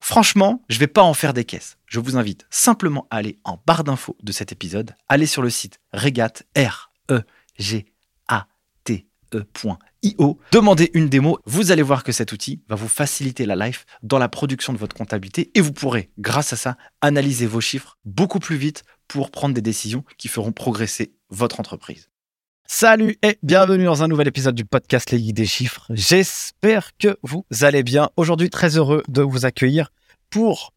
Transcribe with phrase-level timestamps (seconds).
[0.00, 1.78] Franchement, je ne vais pas en faire des caisses.
[1.86, 5.50] Je vous invite simplement à aller en barre d'infos de cet épisode, aller sur le
[5.50, 7.22] site regat r e
[7.58, 7.86] g
[8.28, 8.46] a
[8.84, 13.56] t e.io, demandez une démo, vous allez voir que cet outil va vous faciliter la
[13.56, 17.60] life dans la production de votre comptabilité et vous pourrez grâce à ça analyser vos
[17.60, 22.08] chiffres beaucoup plus vite pour prendre des décisions qui feront progresser votre entreprise.
[22.68, 25.86] Salut et bienvenue dans un nouvel épisode du podcast Les Guides des Chiffres.
[25.90, 28.10] J'espère que vous allez bien.
[28.16, 29.92] Aujourd'hui, très heureux de vous accueillir
[30.30, 30.72] pour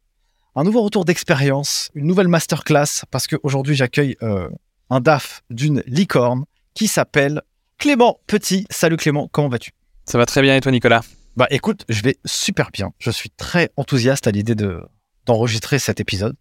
[0.55, 4.49] un nouveau retour d'expérience, une nouvelle masterclass, parce qu'aujourd'hui, j'accueille euh,
[4.91, 6.45] un DAF d'une licorne
[6.75, 7.41] qui s'appelle
[7.79, 8.67] Clément Petit.
[8.69, 9.71] Salut Clément, comment vas-tu?
[10.05, 11.01] Ça va très bien et toi, Nicolas?
[11.37, 12.91] Bah écoute, je vais super bien.
[12.99, 14.79] Je suis très enthousiaste à l'idée de,
[15.25, 16.35] d'enregistrer cet épisode.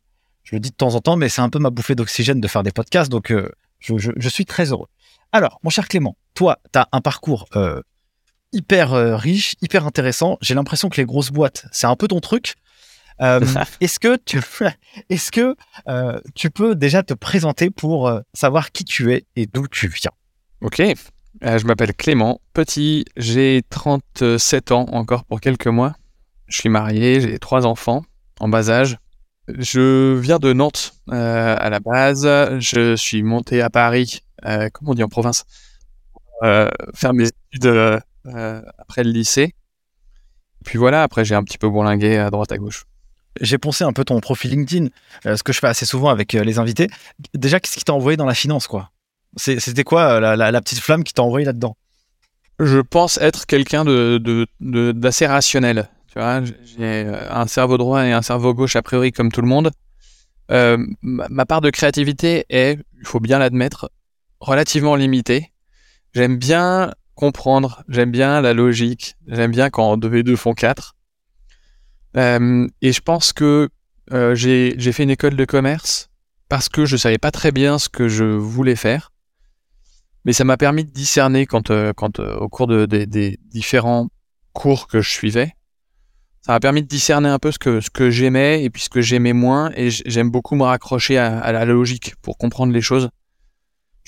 [0.44, 2.48] Je le dis de temps en temps, mais c'est un peu ma bouffée d'oxygène de
[2.48, 3.50] faire des podcasts, donc euh,
[3.80, 4.88] je, je, je suis très heureux.
[5.32, 7.82] Alors, mon cher Clément, toi, tu as un parcours euh,
[8.52, 10.38] hyper euh, riche, hyper intéressant.
[10.40, 12.54] J'ai l'impression que les grosses boîtes, c'est un peu ton truc.
[13.20, 13.40] Euh,
[13.80, 14.40] est-ce que tu,
[15.10, 15.54] est-ce que
[16.34, 20.12] tu peux déjà te présenter pour savoir qui tu es et d'où tu viens?
[20.62, 20.80] Ok.
[21.42, 23.04] je m'appelle Clément Petit.
[23.16, 25.94] J'ai 37 ans encore pour quelques mois.
[26.46, 28.02] Je suis marié, j'ai trois enfants
[28.40, 28.96] en bas âge.
[29.58, 32.26] Je viens de Nantes à la base.
[32.60, 35.44] Je suis monté à Paris euh, comment on dit en province,
[36.42, 38.00] euh, faire mes études euh,
[38.78, 39.54] après le lycée.
[40.64, 42.84] Puis voilà, après j'ai un petit peu bourlingué à droite à gauche.
[43.40, 44.88] J'ai pensé un peu ton profil LinkedIn,
[45.24, 46.88] ce que je fais assez souvent avec les invités.
[47.34, 48.90] Déjà, qu'est-ce qui t'a envoyé dans la finance, quoi?
[49.36, 51.76] C'était quoi la, petite flamme qui t'a envoyé là-dedans?
[52.58, 55.88] Je pense être quelqu'un de, d'assez rationnel.
[56.08, 59.46] Tu vois, j'ai un cerveau droit et un cerveau gauche a priori comme tout le
[59.46, 59.70] monde.
[60.50, 63.88] ma, part de créativité est, il faut bien l'admettre,
[64.40, 65.52] relativement limité.
[66.14, 70.94] J'aime bien comprendre, j'aime bien la logique, j'aime bien quand 2 et 2 font 4.
[72.16, 73.68] Euh, et je pense que
[74.12, 76.10] euh, j'ai fait une école de commerce
[76.48, 79.12] parce que je savais pas très bien ce que je voulais faire.
[80.24, 84.08] Mais ça m'a permis de discerner quand, euh, quand au cours de, des différents
[84.52, 85.54] cours que je suivais.
[86.40, 88.88] Ça m'a permis de discerner un peu ce que, ce que j'aimais et puis ce
[88.88, 89.70] que j'aimais moins.
[89.76, 93.10] Et j'aime beaucoup me raccrocher à, à, la logique pour comprendre les choses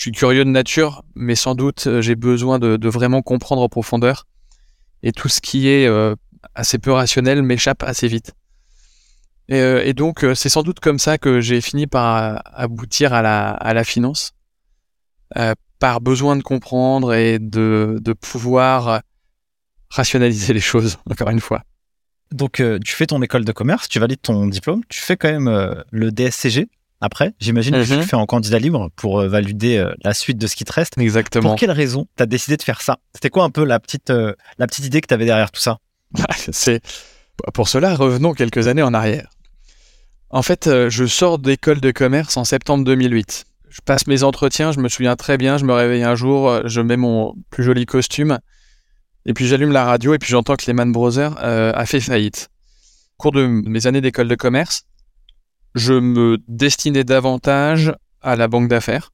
[0.00, 3.68] je suis curieux de nature, mais sans doute euh, j'ai besoin de, vraiment comprendre en
[3.68, 4.26] profondeur.
[5.02, 6.14] Et tout ce qui est euh,
[6.54, 8.32] assez peu rationnel m'échappe assez vite.
[9.50, 13.84] Et, euh, donc c'est sans doute comme ça que j'ai fini par aboutir à la,
[13.84, 14.32] finance,
[15.78, 19.02] par besoin de comprendre et de, de pouvoir
[19.90, 21.62] rationaliser les choses, encore une fois.
[22.32, 25.84] Donc tu fais ton école de commerce, tu valides ton diplôme, tu fais quand même
[25.90, 26.70] le DSCG,
[27.00, 27.34] après.
[27.40, 28.02] J'imagine que tu le mhm.
[28.04, 30.98] fais en candidat libre pour euh, valider euh, la suite de ce qui te reste.
[30.98, 31.50] Exactement.
[31.50, 32.98] Pour quelle raison tu as décidé de faire ça?
[33.14, 35.60] C'était quoi un peu la petite, euh, la petite idée que tu avais derrière tout
[35.60, 35.78] ça?
[36.52, 36.82] C'est
[37.54, 39.30] Pour cela, revenons quelques années en arrière.
[40.30, 43.46] En fait, je sors d'école de commerce en septembre 2008.
[43.68, 46.80] Je passe mes entretiens, je me souviens très bien, je me réveille un jour, je
[46.80, 48.38] mets mon plus joli costume,
[49.26, 52.48] et puis j'allume la radio, et puis j'entends que Lehman Brothers a fait faillite.
[53.18, 54.84] Au cours de mes années d'école de commerce,
[55.74, 59.12] je me destinais davantage à la banque d'affaires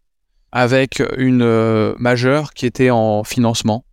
[0.52, 3.84] avec une euh, majeure qui était en financement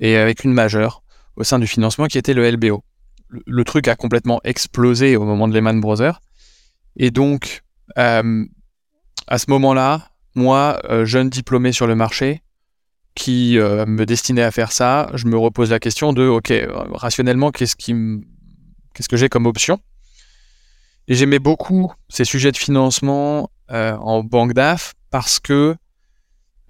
[0.00, 1.02] et avec une majeure
[1.36, 2.82] au sein du financement qui était le LBO.
[3.28, 6.20] Le, truc a complètement explosé au moment de Lehman Brothers.
[6.96, 7.62] Et donc,
[7.98, 8.44] euh,
[9.26, 12.42] à ce moment-là, moi, euh, jeune diplômé sur le marché,
[13.14, 16.52] qui me destinait à faire ça, je me repose la question de, ok,
[16.94, 17.94] rationnellement, qu'est-ce qui
[18.92, 19.78] qu'est-ce que j'ai comme option?
[21.08, 25.76] Et j'aimais beaucoup ces sujets de financement en banque d'AF parce que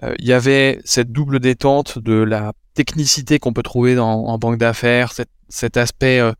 [0.02, 4.58] euh, il y avait cette double détente de la technicité qu'on peut trouver en banque
[4.58, 5.12] d'affaires,
[5.48, 6.32] cet, aspect, euh,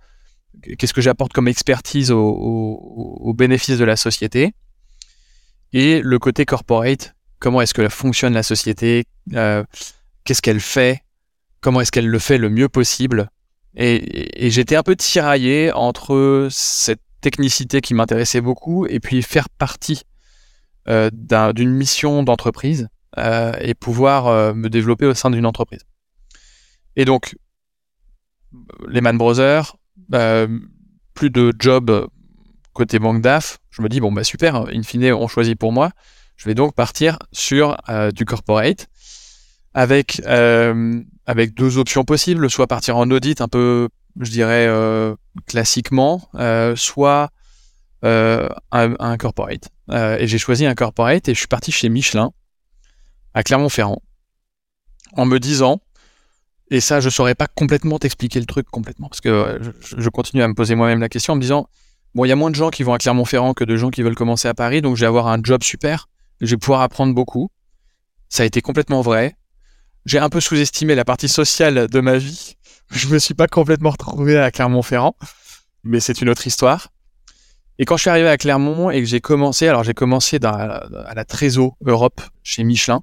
[0.77, 4.53] qu'est-ce que j'apporte comme expertise au, bénéfice de la société,
[5.73, 9.05] et le côté corporate, comment est-ce que fonctionne la société,
[9.35, 9.63] euh,
[10.25, 11.03] qu'est-ce qu'elle fait,
[11.61, 13.31] comment est-ce qu'elle le fait le mieux possible.
[13.77, 20.03] Et j'étais un peu tiraillé entre cette technicité qui m'intéressait beaucoup et puis faire partie
[20.89, 21.09] euh,
[21.55, 25.81] d'une mission d'entreprise euh, et pouvoir euh, me développer au sein d'une entreprise.
[26.97, 27.35] Et donc,
[28.87, 29.77] Lehman Brothers,
[31.15, 32.09] plus de job
[32.75, 35.91] côté banque DAF, je me dis, bon, bah super, in fine, on choisit pour moi.
[36.37, 37.77] Je vais donc partir sur
[38.15, 38.89] du corporate
[39.75, 40.23] avec,
[41.27, 43.89] avec deux options possibles, soit partir en audit un peu,
[44.21, 44.69] je dirais,
[45.47, 46.29] classiquement,
[46.77, 47.31] soit
[48.03, 49.69] un, un, corporate.
[49.93, 52.33] et j'ai choisi un corporate et je suis parti chez Michelin
[53.35, 54.01] à Clermont-Ferrand
[55.17, 55.81] en me disant,
[56.71, 60.43] et ça je saurais pas complètement t'expliquer le truc complètement, parce que euh, je, continue
[60.43, 61.69] à me poser moi-même la question en me disant,
[62.15, 64.03] bon il y a moins de gens qui vont à Clermont-Ferrand que de gens qui
[64.03, 66.09] veulent commencer à Paris, donc je vais avoir un job super,
[66.41, 67.51] je vais pouvoir apprendre beaucoup.
[68.29, 69.37] Ça a été complètement vrai.
[70.07, 72.57] J'ai un peu sous-estimé la partie sociale de ma vie.
[72.91, 75.17] Je me suis pas complètement retrouvé à Clermont-Ferrand,
[75.83, 76.89] mais c'est une autre histoire.
[77.79, 81.13] Et quand je suis arrivé à Clermont et que j'ai commencé, alors j'ai commencé à
[81.17, 83.01] la Trésor Europe chez Michelin,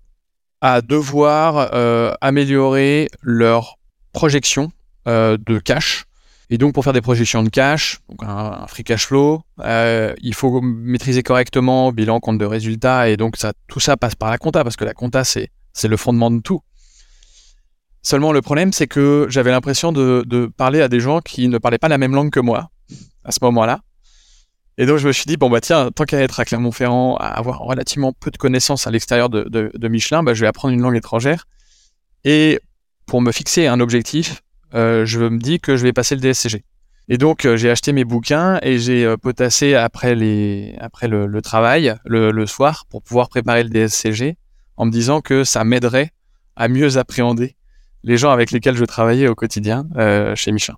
[0.62, 3.80] à devoir euh, améliorer leur
[4.14, 4.72] projection
[5.10, 6.06] euh, de cash.
[6.50, 10.36] Et donc pour faire des projections de cash, donc un, free cash flow, euh, il
[10.36, 14.38] faut maîtriser correctement bilan, compte de résultats, et donc ça, tout ça passe par la
[14.38, 16.62] compta, parce que la compta, c'est, c'est le fondement de tout.
[18.04, 21.78] Seulement le problème, c'est que j'avais l'impression de, parler à des gens qui ne parlaient
[21.78, 22.70] pas la même langue que moi
[23.24, 23.82] à ce moment-là.
[24.78, 27.28] Et donc je me suis dit, bon bah tiens, tant qu'à être à Clermont-Ferrand, à
[27.28, 30.96] avoir relativement peu de connaissances à l'extérieur de, Michelin, bah, je vais apprendre une langue
[30.96, 31.46] étrangère.
[32.24, 32.60] Et
[33.06, 34.42] pour me fixer un objectif,
[34.74, 36.64] euh, je me dis que je vais passer le DSCG.
[37.10, 42.32] Et donc euh, j'ai acheté mes bouquins et j'ai euh, potassé après, le travail, le,
[42.32, 44.38] le, soir, pour pouvoir préparer le DSCG,
[44.78, 46.12] en me disant que ça m'aiderait
[46.56, 47.56] à mieux appréhender
[48.04, 49.86] les gens avec lesquels je travaillais au quotidien
[50.36, 50.78] chez Michelin.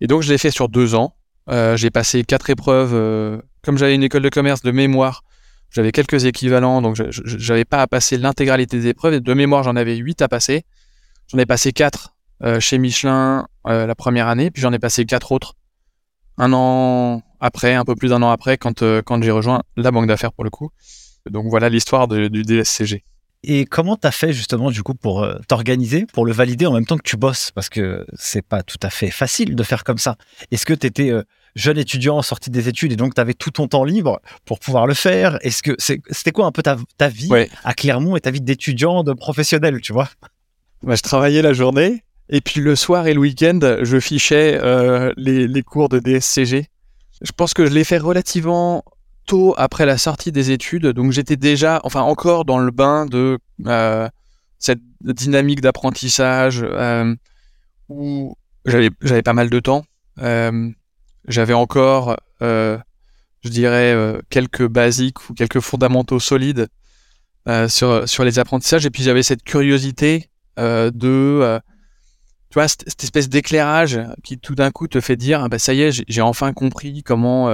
[0.00, 1.14] Et donc je l'ai fait sur deux ans.
[1.50, 2.94] Euh, j'ai passé quatre épreuves.
[2.94, 5.22] Euh, comme j'avais une école de commerce de mémoire,
[5.70, 9.14] j'avais quelques équivalents, donc je n'avais pas à passer l'intégralité des épreuves.
[9.14, 10.64] Et de mémoire, j'en avais huit à passer.
[11.28, 15.32] J'en ai passé quatre euh, chez Michelin la première année, puis j'en ai passé quatre
[15.32, 15.54] autres
[16.38, 20.06] un an après, un peu plus d'un an après, quand, quand j'ai rejoint la banque
[20.06, 20.70] d'affaires pour le coup.
[21.28, 23.04] Donc voilà l'histoire du DSCG.
[23.42, 26.84] Et comment tu as fait justement du coup pour t'organiser, pour le valider en même
[26.84, 27.50] temps que tu bosses?
[27.52, 30.16] Parce que c'est pas tout à fait facile de faire comme ça.
[30.50, 31.10] Est-ce que tu étais
[31.54, 34.58] jeune étudiant en sortie des études et donc tu avais tout ton temps libre pour
[34.58, 35.38] pouvoir le faire?
[35.40, 37.30] Est-ce que c'était quoi un peu ta, vie
[37.64, 40.10] à Clermont et ta vie d'étudiant, de professionnel, tu vois?
[40.82, 45.12] Bah, Je travaillais la journée et puis le soir et le week-end, je fichais euh,
[45.16, 46.66] les, cours de DSCG.
[47.20, 48.84] Je pense que je l'ai fait relativement
[49.26, 53.38] tôt après la sortie des études, donc j'étais déjà, enfin encore dans le bain de
[53.66, 54.08] euh,
[54.58, 57.14] cette dynamique d'apprentissage euh,
[57.88, 59.84] où j'avais pas mal de temps.
[61.28, 62.78] J'avais encore, euh,
[63.42, 66.68] je dirais, euh, quelques basiques ou quelques fondamentaux solides
[67.48, 68.86] euh, sur, sur les apprentissages.
[68.86, 71.58] Et puis j'avais cette curiosité de,
[72.50, 75.72] tu vois, cette, espèce d'éclairage qui tout d'un coup te fait dire, ah bah, ça
[75.72, 77.48] y est, j'ai enfin compris comment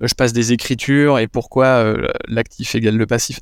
[0.00, 1.94] je passe des écritures et pourquoi
[2.26, 3.38] l'actif égale le passif.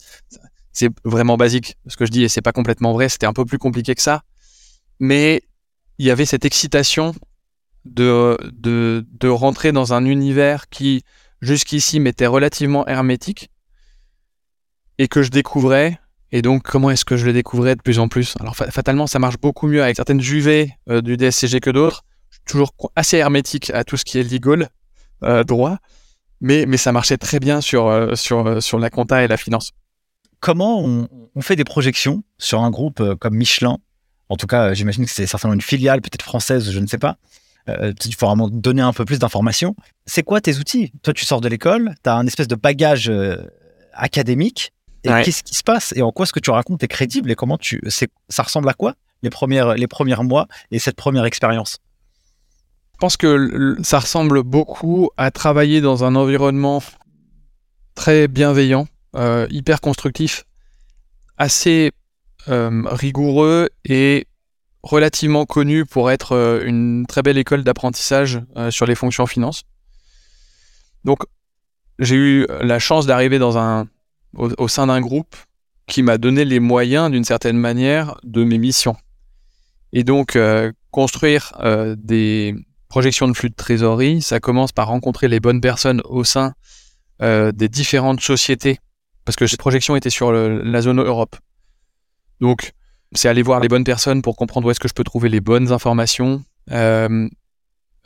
[0.72, 3.08] C'est vraiment basique ce que je dis et c'est pas complètement vrai.
[3.08, 4.22] C'était un peu plus compliqué que ça,
[5.00, 5.42] mais
[5.98, 7.14] il y avait cette excitation
[7.84, 11.02] de, de, de rentrer dans un univers qui,
[11.40, 13.50] jusqu'ici, m'était relativement hermétique
[14.98, 15.98] et que je découvrais.
[16.30, 18.34] Et donc, comment est-ce que je le découvrais de plus en plus?
[18.40, 22.04] Alors, fatalement, ça marche beaucoup mieux avec certaines UV euh, du DSCG que d'autres.
[22.46, 24.70] Toujours assez hermétique à tout ce qui est legal,
[25.22, 25.78] euh, droit,
[26.42, 29.70] mais, mais ça marchait très bien sur, euh, sur, sur la compta et la finance.
[30.40, 33.78] Comment on, on fait des projections sur un groupe comme Michelin?
[34.28, 37.16] En tout cas, j'imagine que c'est certainement une filiale, peut-être française, je ne sais pas.
[37.68, 39.76] Euh, il faut vraiment donner un peu plus d'informations.
[40.04, 40.92] C'est quoi tes outils?
[41.02, 43.36] Toi, tu sors de l'école, tu as un espèce de bagage euh,
[43.92, 44.72] académique.
[45.04, 45.92] Et qu'est-ce qui se passe?
[45.96, 46.82] Et en quoi ce que tu racontes?
[46.82, 47.30] Est crédible?
[47.30, 51.24] Et comment tu, ça ressemble à quoi les premières, les premiers mois et cette première
[51.24, 51.78] expérience?
[53.02, 56.80] Pense que ça ressemble beaucoup à travailler dans un environnement
[57.96, 60.44] très bienveillant, euh, hyper constructif,
[61.36, 61.90] assez
[62.46, 64.28] euh, rigoureux et
[64.84, 68.40] relativement connu pour être euh, une très belle école d'apprentissage
[68.70, 69.64] sur les fonctions finance.
[71.02, 71.24] Donc,
[71.98, 73.88] j'ai eu la chance d'arriver dans un,
[74.36, 75.34] au, sein d'un groupe
[75.88, 78.96] qui m'a donné les moyens, d'une certaine manière, de mes missions.
[79.92, 80.38] Et donc,
[80.92, 81.52] construire
[81.96, 82.54] des
[82.92, 86.52] projections de flux de trésorerie, ça commence par rencontrer les bonnes personnes au sein
[87.22, 88.80] euh, des différentes sociétés,
[89.24, 91.36] parce que cette projection était sur la zone Europe.
[92.42, 92.72] Donc,
[93.12, 95.40] c'est aller voir les bonnes personnes pour comprendre où est-ce que je peux trouver les
[95.40, 97.30] bonnes informations, euh,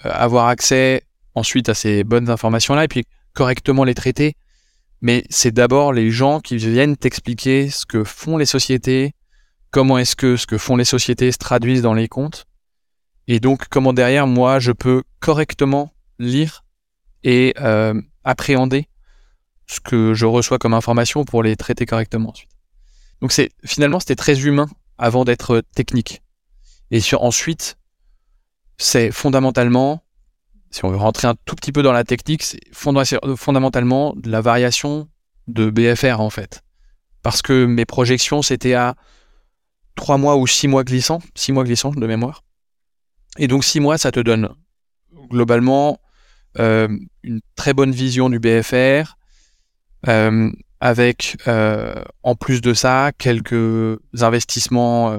[0.04, 1.02] avoir accès
[1.34, 4.34] ensuite à ces bonnes informations-là, et puis correctement les traiter.
[5.00, 9.14] Mais c'est d'abord les gens qui viennent t'expliquer ce que font les sociétés,
[9.72, 12.46] comment est-ce que ce que font les sociétés se traduisent dans les comptes,
[13.28, 16.64] et donc comment derrière moi je peux correctement lire
[17.22, 18.88] et euh, appréhender
[19.66, 22.50] ce que je reçois comme information pour les traiter correctement ensuite.
[23.20, 24.68] Donc c'est finalement c'était très humain
[24.98, 26.22] avant d'être technique.
[26.90, 27.76] Et sur, ensuite,
[28.78, 30.02] c'est fondamentalement,
[30.70, 34.40] si on veut rentrer un tout petit peu dans la technique, c'est fondamentalement de la
[34.40, 35.08] variation
[35.48, 36.62] de BFR en fait.
[37.22, 38.94] Parce que mes projections c'était à
[39.96, 42.44] 3 mois ou 6 mois glissants, 6 mois glissants de mémoire.
[43.38, 44.50] Et donc 6 mois, ça te donne
[45.30, 45.98] globalement
[46.58, 46.88] euh,
[47.22, 49.16] une très bonne vision du BFR,
[50.08, 50.50] euh,
[50.80, 55.18] avec euh, en plus de ça quelques investissements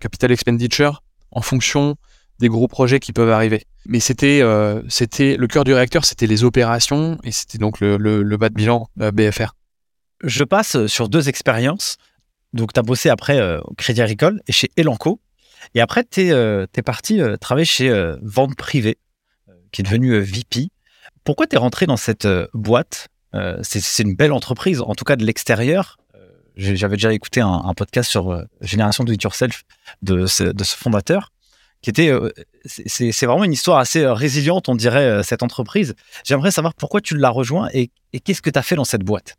[0.00, 1.96] capital expenditure en fonction
[2.38, 3.66] des gros projets qui peuvent arriver.
[3.86, 4.42] Mais c'était
[4.88, 8.54] c'était le cœur du réacteur, c'était les opérations et c'était donc le, le, bas de
[8.54, 9.54] bilan BFR.
[10.24, 11.96] Je passe sur deux expériences.
[12.54, 15.20] Donc, tu as bossé après au Crédit Agricole et chez Elanco.
[15.74, 18.98] Et après, tu es, es, parti travailler chez Vente Privée,
[19.72, 20.68] qui est devenu VP.
[21.24, 23.08] Pourquoi tu es rentré dans cette boîte?
[23.34, 25.98] Euh, c'est une belle entreprise, en tout cas de l'extérieur.
[26.14, 26.18] Euh,
[26.56, 29.64] j'avais déjà écouté un, podcast sur euh, Génération Do It Yourself
[30.02, 31.32] de ce, de ce fondateur,
[31.82, 32.10] qui était.
[32.64, 35.94] c'est vraiment une histoire assez résiliente, on dirait, cette entreprise.
[36.24, 39.36] J'aimerais savoir pourquoi tu l'as rejoint et, qu'est-ce que tu as fait dans cette boîte?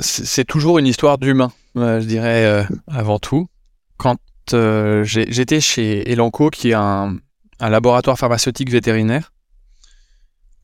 [0.00, 3.48] C'est toujours une histoire d'humain, je dirais, avant tout.
[3.96, 4.16] Quand
[4.52, 7.18] j'étais chez Elanco, qui est un,
[7.60, 9.32] un laboratoire pharmaceutique vétérinaire,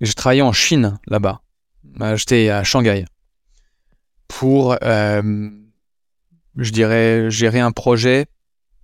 [0.01, 1.43] j'ai travaillé en Chine là-bas.
[1.85, 3.05] Bah, j'étais à Shanghai
[4.29, 5.51] pour, euh,
[6.57, 8.27] je dirais, gérer un projet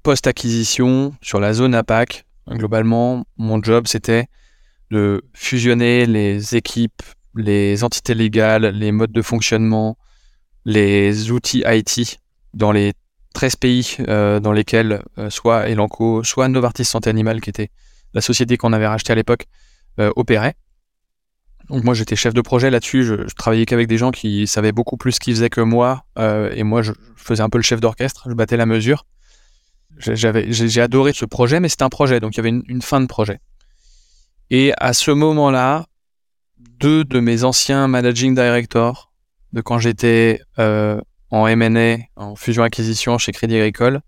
[0.02, 2.24] post-acquisition sur la zone APAC.
[2.48, 4.26] Globalement, mon job, c'était
[4.90, 7.02] de fusionner les équipes,
[7.34, 9.96] les entités légales, les modes de fonctionnement,
[10.64, 12.20] les outils IT
[12.54, 12.92] dans les
[13.36, 17.70] 13 pays euh, dans lesquels euh, soit Elanco, soit Novartis Santé Animale, qui était
[18.14, 19.46] la société qu'on avait rachetée à l'époque,
[19.98, 20.56] opérait.
[21.68, 24.96] Donc moi j'étais chef de projet là-dessus, je, travaillais qu'avec des gens qui savaient beaucoup
[24.96, 27.80] plus ce qu'ils faisaient que moi, euh, et moi je, faisais un peu le chef
[27.80, 29.04] d'orchestre, je battais la mesure.
[29.98, 33.06] J'ai adoré ce projet, mais c'était un projet, donc il y avait une, fin de
[33.06, 33.40] projet.
[34.50, 35.86] Et à ce moment-là,
[36.58, 39.10] deux de mes anciens managing directors,
[39.52, 44.00] de quand j'étais euh, en M&A, en fusion-acquisition chez Crédit Agricole,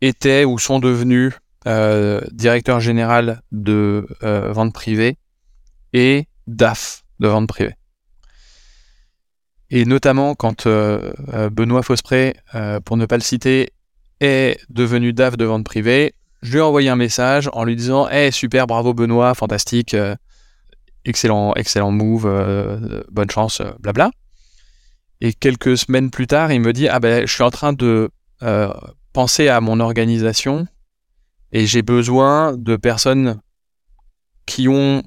[0.00, 1.32] étaient ou sont devenus
[1.66, 5.16] euh, directeur général de euh, vente privée
[5.92, 7.74] et DAF de vente privée.
[9.70, 11.12] Et notamment quand euh,
[11.50, 12.36] Benoît Fospré,
[12.84, 13.72] pour ne pas le citer,
[14.20, 18.08] est devenu DAF de vente privée, je lui ai envoyé un message en lui disant
[18.08, 19.96] hey, super, bravo Benoît, fantastique,
[21.04, 24.10] excellent, excellent move, bonne chance, blabla.
[25.20, 28.10] Et quelques semaines plus tard, il me dit ah ben je suis en train de
[29.12, 30.66] penser à mon organisation
[31.52, 33.40] et j'ai besoin de personnes
[34.44, 35.02] qui ont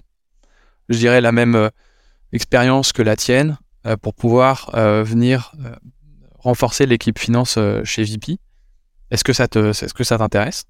[0.89, 1.69] je dirais, la même euh,
[2.33, 5.53] expérience que la tienne euh, pour pouvoir euh, venir
[6.39, 8.37] renforcer l'équipe finance chez VP.
[9.11, 10.65] Est-ce que ça te, est-ce que ça t'intéresse?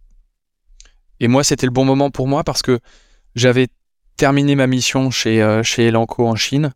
[1.19, 2.79] Et moi, c'était le bon moment pour moi parce que
[3.35, 3.67] j'avais
[4.17, 6.73] terminé ma mission chez, chez Elanco en Chine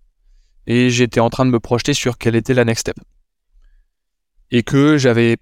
[0.68, 2.98] et j'étais en train de me projeter sur quelle était la next step.
[4.52, 5.38] Et que j'avais,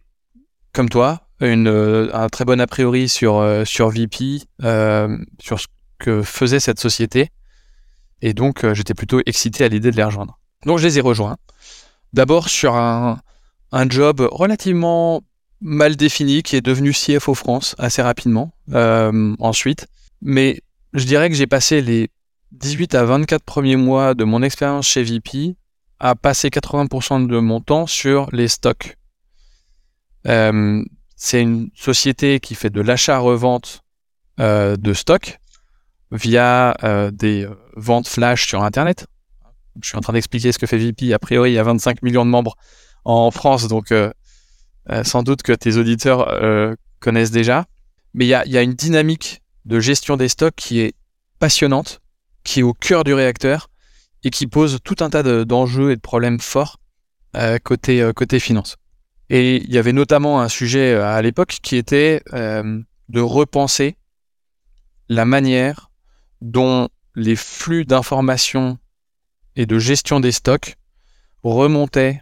[0.74, 1.68] comme toi, une,
[2.14, 4.42] un très bon a priori sur, sur VP,
[5.40, 5.68] sur ce
[6.00, 7.32] que faisait cette société
[8.22, 10.40] et donc, euh, j'étais plutôt excité à l'idée de les rejoindre.
[10.66, 11.38] Donc, je les ai rejoints.
[12.14, 13.20] D'abord sur un,
[13.72, 15.22] un job relativement
[15.60, 19.88] mal défini qui est devenu CFO France assez rapidement euh, ensuite.
[20.22, 20.62] Mais
[20.94, 22.10] je dirais que j'ai passé les
[22.52, 25.56] 18 à 24 premiers mois de mon expérience chez VP
[26.00, 28.98] à passer 80% de mon temps sur les stocks.
[30.28, 30.84] Euh,
[31.16, 33.84] c'est une société qui fait de l'achat-revente
[34.40, 35.38] euh, de stocks
[36.12, 39.08] via euh, des ventes flash sur Internet.
[39.82, 41.14] Je suis en train d'expliquer ce que fait VP.
[41.14, 42.58] A priori, il y a 25 millions de membres
[43.06, 43.94] en France, donc
[45.04, 47.66] sans doute que tes auditeurs connaissent déjà.
[48.14, 50.94] Mais il y a, y a une dynamique de gestion des stocks qui est
[51.40, 52.01] passionnante,
[52.44, 53.70] qui est au cœur du réacteur
[54.24, 56.80] et qui pose tout un tas d'enjeux et de problèmes forts
[57.36, 58.78] euh, côté, euh, côté finance.
[59.30, 63.98] Et il y avait notamment un sujet euh, à l'époque qui était de repenser
[65.10, 65.92] la manière
[66.42, 68.78] dont les flux d'informations
[69.56, 70.78] et de gestion des stocks
[71.44, 72.22] remontaient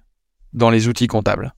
[0.54, 1.54] dans les outils comptables.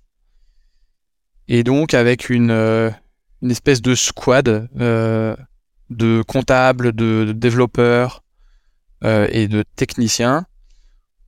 [1.48, 8.24] Et donc avec une, une espèce de squad de comptables, de développeurs,
[9.03, 10.46] euh, et de techniciens,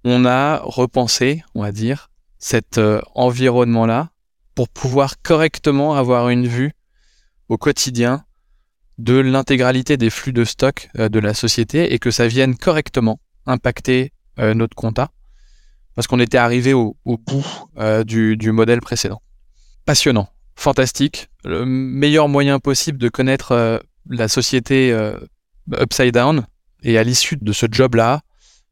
[0.03, 4.12] on a repensé, on va dire, cet euh, environnement-là
[4.53, 6.74] pour pouvoir correctement avoir une vue
[7.50, 8.24] au quotidien
[9.00, 13.20] de l'intégralité des flux de stock euh, de la société et que ça vienne correctement
[13.46, 15.12] impacter notre compta
[15.94, 17.46] parce qu'on était arrivé au, bout
[18.03, 19.22] du, modèle précédent.
[19.86, 24.92] Passionnant, fantastique, le meilleur moyen possible de connaître la société
[25.72, 26.48] upside down
[26.84, 28.22] et à l'issue de ce job-là,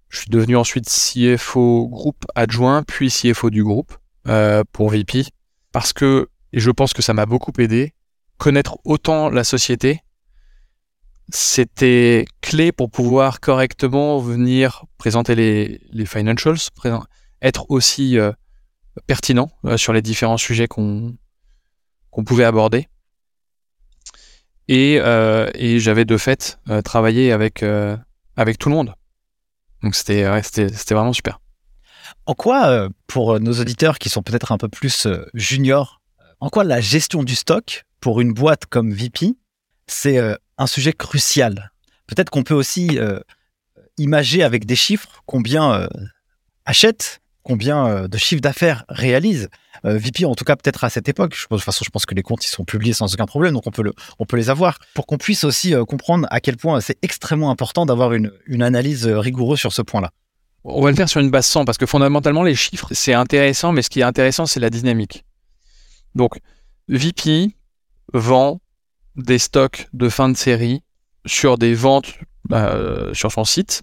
[0.09, 5.23] je suis devenu ensuite CFO groupe adjoint, puis CFO du groupe euh, pour VP,
[5.71, 7.93] parce que, et je pense que ça m'a beaucoup aidé,
[8.37, 10.01] connaître autant la société,
[11.29, 16.57] c'était clé pour pouvoir correctement venir présenter les, les financials,
[17.41, 18.33] être aussi euh,
[19.07, 21.15] pertinent euh, sur les différents sujets qu'on
[22.09, 22.89] qu'on pouvait aborder.
[24.69, 27.97] Euh, et, j'avais de fait euh, travaillé avec, euh,
[28.37, 28.93] avec tout le monde.
[29.83, 31.39] Donc c'était c'était vraiment super.
[32.27, 36.01] En quoi, pour nos auditeurs qui sont peut-être un peu plus juniors,
[36.39, 39.33] en quoi la gestion du stock pour une boîte comme VP,
[39.87, 40.19] c'est
[40.57, 41.71] un sujet crucial?
[42.05, 42.99] Peut-être qu'on peut aussi
[43.97, 45.87] imager avec des chiffres combien
[46.65, 49.49] achètent combien euh, de chiffre d'affaires réalise
[49.85, 51.31] euh, VP, en tout cas peut-être à cette époque.
[51.31, 53.63] De toute façon, je pense que les comptes ils sont publiés sans aucun problème, donc
[53.65, 57.51] on peut, les avoir pour qu'on puisse aussi euh, comprendre à quel point c'est extrêmement
[57.51, 60.11] important d'avoir une, analyse rigoureuse sur ce point-là.
[60.63, 63.71] On va le faire sur une base 100 parce que fondamentalement les chiffres c'est intéressant,
[63.71, 65.25] mais ce qui est intéressant c'est la dynamique.
[66.13, 66.39] Donc
[66.87, 67.55] VP
[68.13, 68.61] vend
[69.15, 70.83] des stocks de fin de série
[71.25, 72.13] sur des ventes
[73.13, 73.81] sur son site.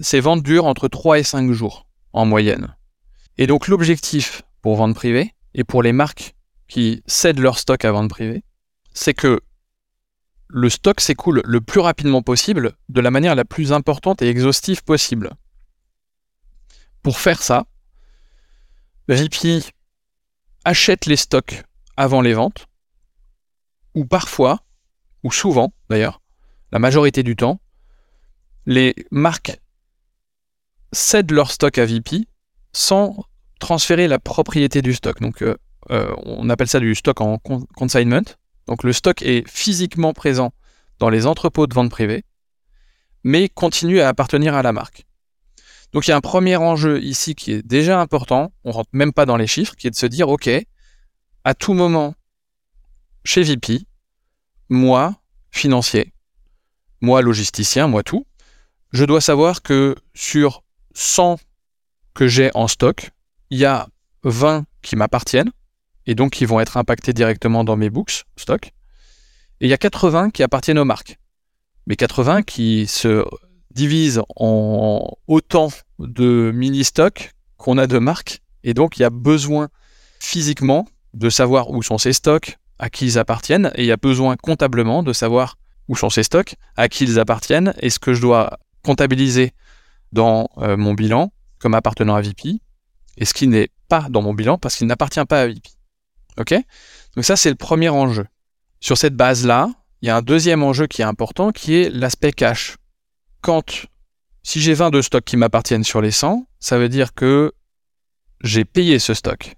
[0.00, 2.74] Ces ventes durent entre 3 et 5 jours en moyenne.
[3.38, 6.34] Et donc l'objectif pour vente privée et pour les marques
[6.68, 8.42] qui cèdent leur stock à vente privée,
[8.92, 9.40] c'est que
[10.48, 14.84] le stock s'écoule le plus rapidement possible de la manière la plus importante et exhaustive
[14.84, 15.30] possible.
[17.02, 17.66] Pour faire ça,
[19.08, 19.60] VP
[20.64, 21.62] achète les stocks
[21.96, 22.66] avant les ventes,
[23.94, 24.64] ou parfois,
[25.22, 26.20] ou souvent d'ailleurs,
[26.72, 27.60] la majorité du temps,
[28.66, 29.60] les marques
[30.92, 32.26] cèdent leur stock à VP
[32.76, 33.24] sans
[33.58, 35.18] transférer la propriété du stock.
[35.22, 35.56] Donc, euh,
[35.90, 38.36] euh, on appelle ça du stock en consignment.
[38.66, 40.52] Donc, le stock est physiquement présent
[40.98, 42.22] dans les entrepôts de vente privée,
[43.24, 45.06] mais continue à appartenir à la marque.
[45.94, 48.52] Donc, il y a un premier enjeu ici qui est déjà important.
[48.64, 50.50] On rentre même pas dans les chiffres, qui est de se dire, OK,
[51.44, 52.14] à tout moment,
[53.24, 53.86] chez VP,
[54.68, 55.16] moi,
[55.50, 56.12] financier,
[57.00, 58.26] moi, logisticien, moi, tout,
[58.92, 60.62] je dois savoir que sur
[60.92, 61.38] 100
[62.16, 63.10] que j'ai en stock,
[63.50, 63.86] il y a
[64.24, 65.52] 20 qui m'appartiennent
[66.06, 68.72] et donc qui vont être impactés directement dans mes books stock.
[69.60, 71.18] Et il y a 80 qui appartiennent aux marques.
[71.86, 73.24] Mais 80 qui se
[73.72, 78.40] divisent en autant de mini-stocks qu'on a de marques.
[78.64, 79.68] Et donc il y a besoin
[80.18, 83.70] physiquement de savoir où sont ces stocks, à qui ils appartiennent.
[83.76, 85.56] Et il y a besoin comptablement de savoir
[85.88, 89.52] où sont ces stocks, à qui ils appartiennent, et ce que je dois comptabiliser
[90.12, 91.30] dans euh, mon bilan
[91.66, 92.60] comme appartenant à VP,
[93.16, 95.68] et ce qui n'est pas dans mon bilan parce qu'il n'appartient pas à VP.
[96.38, 96.54] Ok?
[97.16, 98.24] Donc ça, c'est le premier enjeu.
[98.78, 102.30] Sur cette base-là, il y a un deuxième enjeu qui est important, qui est l'aspect
[102.30, 102.76] cash.
[103.40, 103.64] Quand,
[104.44, 107.52] si j'ai 20 de stocks qui m'appartiennent sur les 100, ça veut dire que
[108.44, 109.56] j'ai payé ce stock.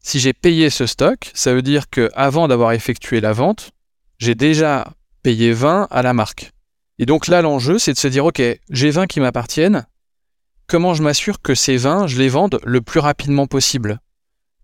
[0.00, 3.70] Si j'ai payé ce stock, ça veut dire que avant d'avoir effectué la vente,
[4.18, 6.50] j'ai déjà payé 20 à la marque.
[6.98, 9.86] Et donc là, l'enjeu, c'est de se dire, OK, j'ai 20 qui m'appartiennent,
[10.66, 14.00] comment je m'assure que ces vins, je les vende le plus rapidement possible?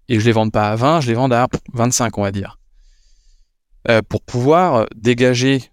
[0.08, 2.58] Et je les vende pas à 20, je les vende à 25, on va dire.
[3.88, 5.70] Euh, pour pouvoir dégager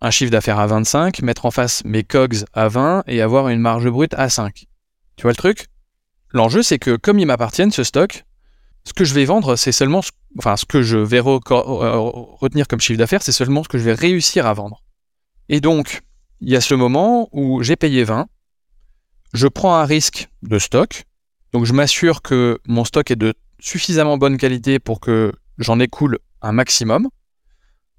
[0.00, 3.60] un chiffre d'affaires à 25, mettre en face mes COGS à 20 et avoir une
[3.60, 4.66] marge brute à 5.
[5.16, 5.66] Tu vois le truc?
[6.30, 8.24] L'enjeu, c'est que comme il m'appartiennent, ce stock,
[8.84, 13.22] ce que je vais vendre, c'est seulement, ce que je vais retenir comme chiffre d'affaires,
[13.22, 14.82] c'est seulement ce que je vais réussir à vendre.
[15.48, 16.02] Et donc,
[16.40, 18.28] il y a ce moment où j'ai payé 20,
[19.32, 21.04] je prends un risque de stock,
[21.52, 26.18] donc je m'assure que mon stock est de suffisamment bonne qualité pour que j'en écoule
[26.42, 27.08] un maximum,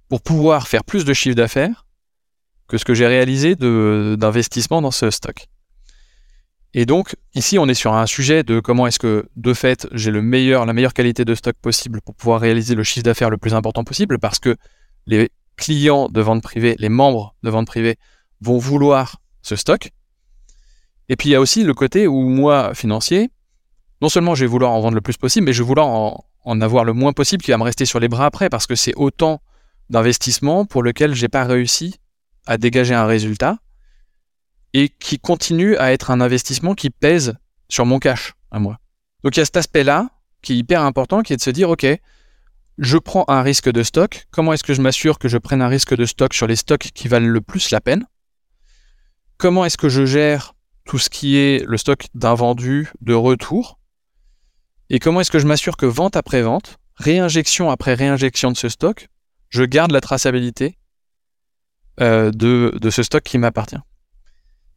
[0.08, 1.86] pour pouvoir faire plus de chiffre d'affaires
[2.68, 5.48] que ce que j'ai réalisé d'investissement dans ce stock.
[6.76, 10.12] Et donc, ici, on est sur un sujet de comment est-ce que, de fait, j'ai
[10.12, 13.38] le meilleur, la meilleure qualité de stock possible pour pouvoir réaliser le chiffre d'affaires le
[13.38, 14.56] plus important possible, parce que
[15.08, 17.98] les clients de vente privée, les membres de vente privée
[18.40, 19.90] vont vouloir ce stock.
[21.10, 23.32] Et puis, il y a aussi le côté où moi, financier,
[24.02, 26.62] non seulement je vais vouloir en vendre le plus possible, mais je vais vouloir en,
[26.62, 28.94] avoir le moins possible qui va me rester sur les bras après, parce que c'est
[28.96, 29.42] autant
[29.90, 32.00] d'investissement pour lequel j'ai pas réussi
[32.46, 33.58] à dégager un résultat
[34.74, 37.36] et qui continue à être un investissement qui pèse
[37.70, 38.78] sur mon cash à moi.
[39.24, 40.10] Donc il y a cet aspect-là
[40.42, 41.86] qui est hyper important, qui est de se dire, OK,
[42.78, 44.28] je prends un risque de stock.
[44.32, 46.92] Comment est-ce que je m'assure que je prenne un risque de stock sur les stocks
[46.94, 48.06] qui valent le plus la peine?
[49.38, 50.54] Comment est-ce que je gère
[50.90, 53.80] tout ce qui est le stock d'invendu, de retour
[54.90, 58.70] Et comment est-ce que je m'assure que vente après vente, réinjection après réinjection de ce
[58.70, 59.08] stock,
[59.50, 60.80] je garde la traçabilité
[62.02, 63.78] euh, de, de ce stock qui m'appartient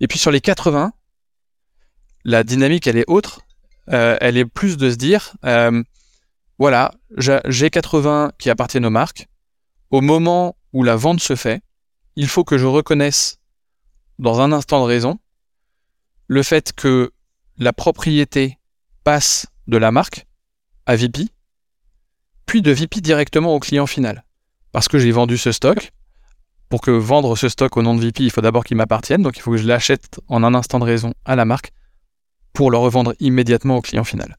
[0.00, 0.92] et puis sur les 80,
[2.24, 3.40] la dynamique, elle est autre.
[3.90, 5.82] Euh, elle est plus de se dire, euh,
[6.58, 9.28] voilà, j'ai 80 qui appartiennent aux marques.
[9.90, 11.62] Au moment où la vente se fait,
[12.16, 13.38] il faut que je reconnaisse,
[14.18, 15.18] dans un instant de raison,
[16.32, 17.12] le fait que
[17.58, 18.58] la propriété
[19.04, 20.26] passe de la marque
[20.86, 21.28] à VP,
[22.46, 24.24] puis de VP directement au client final.
[24.72, 25.92] Parce que j'ai vendu ce stock,
[26.70, 29.20] pour que vendre ce stock au nom de VP, il faut d'abord qu'il m'appartienne.
[29.20, 31.72] Donc il faut que je l'achète en un instant de raison à la marque
[32.54, 34.38] pour le revendre immédiatement au client final.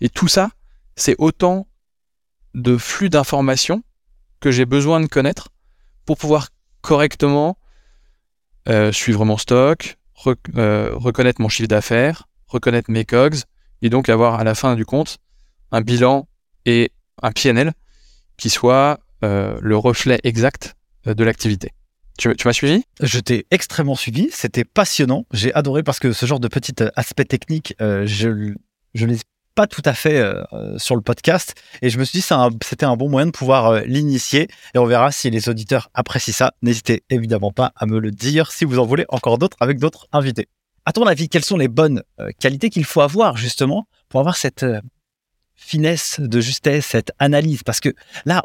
[0.00, 0.50] Et tout ça,
[0.96, 1.68] c'est autant
[2.54, 3.82] de flux d'informations
[4.40, 5.48] que j'ai besoin de connaître
[6.06, 6.48] pour pouvoir
[6.80, 7.58] correctement
[8.66, 9.98] euh, suivre mon stock,
[10.56, 13.44] euh, reconnaître mon chiffre d'affaires, reconnaître mes COGS,
[13.82, 15.18] et donc avoir à la fin du compte
[15.72, 16.28] un bilan
[16.66, 17.72] et un PNL
[18.36, 21.70] qui soit euh, le reflet exact euh, de l'activité.
[22.16, 22.84] Tu, m'as suivi?
[23.00, 27.24] Je t'ai extrêmement suivi, c'était passionnant, j'ai adoré parce que ce genre de petit aspect
[27.24, 28.54] technique, je
[28.94, 29.18] je l'ai
[29.54, 30.22] pas tout à fait
[30.78, 32.26] sur le podcast et je me suis dit
[32.62, 36.52] c'était un, bon moyen de pouvoir l'initier et on verra si les auditeurs apprécient ça.
[36.62, 40.08] N'hésitez évidemment pas à me le dire si vous en voulez encore d'autres avec d'autres
[40.12, 40.48] invités.
[40.84, 42.02] À ton avis, quelles sont les bonnes
[42.40, 44.66] qualités qu'il faut avoir justement pour avoir cette
[45.54, 47.62] finesse de justesse, cette analyse?
[47.62, 47.94] Parce que
[48.26, 48.44] là,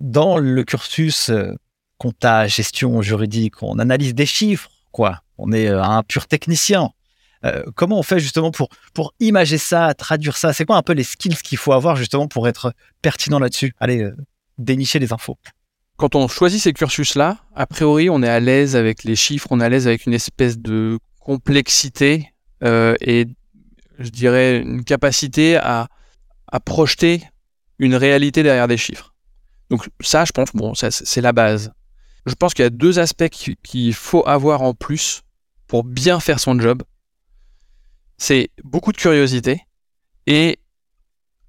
[0.00, 1.30] dans le cursus
[1.98, 5.20] compta, gestion juridique, on analyse des chiffres, quoi.
[5.36, 6.90] On est euh, un pur technicien.
[7.44, 10.52] Euh, comment on fait justement pour, pour imager ça, traduire ça?
[10.52, 12.72] C'est quoi un peu les skills qu'il faut avoir justement pour être
[13.02, 13.74] pertinent là-dessus?
[13.78, 14.16] Allez, euh,
[14.58, 15.38] dénicher les infos.
[15.96, 19.60] Quand on choisit ces cursus-là, a priori, on est à l'aise avec les chiffres, on
[19.60, 23.26] est à l'aise avec une espèce de complexité et
[23.98, 25.88] je dirais une capacité à,
[26.46, 27.24] à projeter
[27.80, 29.12] une réalité derrière des chiffres.
[29.70, 31.72] Donc ça, je pense, bon, c'est la base
[32.28, 35.22] je pense qu'il y a deux aspects qu'il faut avoir en plus
[35.66, 36.82] pour bien faire son job.
[38.18, 39.62] C'est beaucoup de curiosité
[40.26, 40.58] et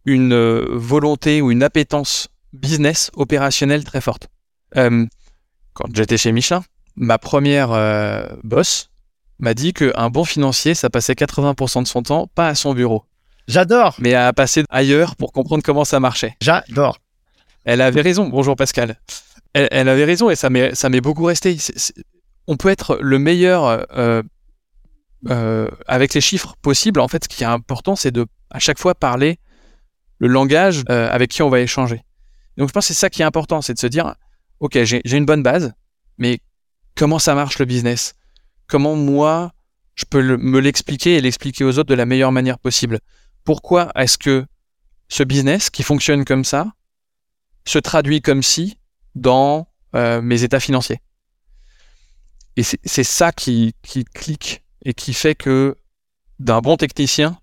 [0.06, 4.30] une euh, volonté ou une appétence business opérationnelle très forte.
[4.78, 5.06] Euh,
[5.74, 6.64] quand j'étais chez Michelin,
[6.96, 8.90] ma première euh, boss
[9.40, 13.04] m'a dit qu'un bon financier, ça passait 80% de son temps, pas à son bureau.
[13.48, 13.96] J'adore.
[14.00, 16.36] Mais à passer ailleurs pour comprendre comment ça marchait.
[16.42, 17.00] J'adore.
[17.66, 18.28] Elle avait raison.
[18.28, 18.98] Bonjour Pascal
[19.54, 21.58] elle, avait raison et ça m'est beaucoup resté.
[22.48, 24.22] on peut être le meilleur euh,
[25.28, 27.00] euh, avec les chiffres possibles.
[27.00, 29.40] En fait, ce qui est important, c'est de à chaque fois parler
[30.20, 32.04] le langage euh, avec qui on va échanger.
[32.58, 34.16] Donc, je pense que c'est ça qui est important, c'est de se dire,
[34.60, 35.74] ok, j'ai une bonne base,
[36.18, 36.40] mais
[36.96, 38.16] comment ça marche le business?
[38.68, 39.54] Comment moi,
[39.96, 43.00] je peux me l'expliquer et l'expliquer aux autres de la meilleure manière possible?
[43.44, 44.46] Pourquoi est-ce que
[45.08, 46.72] ce business qui fonctionne comme ça
[47.66, 48.78] se traduit comme si
[49.16, 51.02] dans euh, mes états financiers?
[52.58, 55.76] Et c'est ça qui, qui clique et qui fait que
[56.40, 57.38] d'un bon technicien,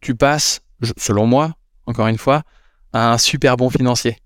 [0.00, 0.62] tu passes,
[0.96, 1.54] selon moi,
[1.86, 2.42] encore une fois,
[2.92, 4.18] à un super bon financier.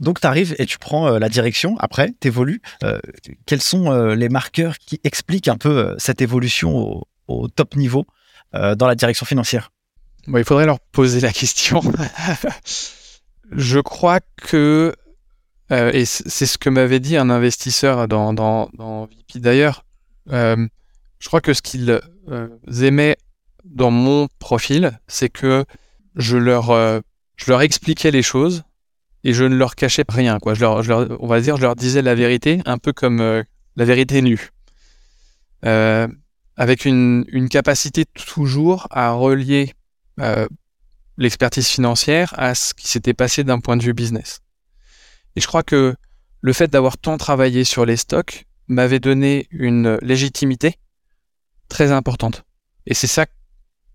[0.00, 2.62] Donc tu arrives et tu prends euh, la direction, après tu évolues.
[2.84, 3.00] Euh,
[3.46, 8.06] quels sont les marqueurs qui expliquent un peu cette évolution au, top niveau
[8.52, 9.72] dans la direction financière?
[10.26, 11.80] Il faudrait leur poser la question.
[13.50, 14.94] Je crois que
[15.70, 19.84] euh, et c'est ce que m'avait dit un investisseur dans, dans, dans VP d'ailleurs.
[21.18, 22.00] Je crois que ce qu'ils
[22.30, 22.48] euh,
[22.80, 23.16] aimaient
[23.64, 25.64] dans mon profil, c'est que
[26.14, 27.00] je leur, euh,
[27.36, 28.62] je leur expliquais les choses
[29.24, 30.38] et je ne leur cachais rien.
[30.38, 30.54] Quoi.
[30.54, 33.42] Je leur, on va dire, je leur disais la vérité, un peu comme euh,
[33.76, 34.50] la vérité nue.
[36.56, 39.74] Avec une, une, capacité toujours à relier
[41.16, 44.40] l'expertise financière à ce qui s'était passé d'un point de vue business.
[45.36, 45.94] Et je crois que
[46.40, 50.78] le fait d'avoir tant travaillé sur les stocks m'avait donné une légitimité
[51.68, 52.44] très importante.
[52.86, 53.26] Et c'est ça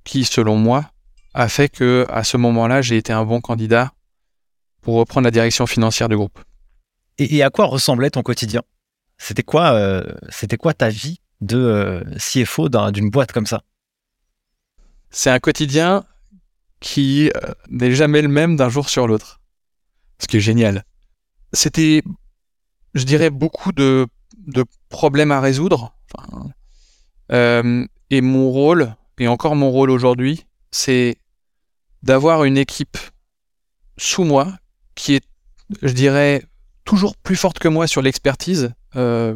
[0.03, 0.91] qui, selon moi,
[1.33, 3.91] a fait que à ce moment-là, j'ai été un bon candidat
[4.81, 6.39] pour reprendre la direction financière du groupe.
[7.17, 8.61] Et, à quoi ressemblait ton quotidien?
[9.17, 13.63] C'était quoi, euh, c'était quoi ta vie de euh, CFO d'une boîte comme ça?
[15.09, 16.03] C'est un quotidien
[16.79, 19.41] qui euh, n'est jamais le même d'un jour sur l'autre.
[20.19, 20.83] Ce qui est génial.
[21.53, 22.01] C'était,
[22.93, 24.07] je dirais, beaucoup de,
[24.47, 25.95] de problèmes à résoudre.
[27.31, 31.17] Euh, et mon rôle, et encore mon rôle aujourd'hui, c'est
[32.01, 32.97] d'avoir une équipe
[33.97, 34.53] sous moi
[34.95, 35.25] qui est,
[35.81, 36.43] je dirais,
[36.85, 39.35] toujours plus forte que moi sur l'expertise euh,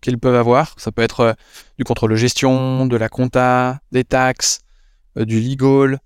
[0.00, 0.74] qu'ils peuvent avoir.
[0.78, 1.36] Ça peut être
[1.78, 4.60] du contrôle de gestion, de la compta, des taxes,
[5.16, 6.00] du legal,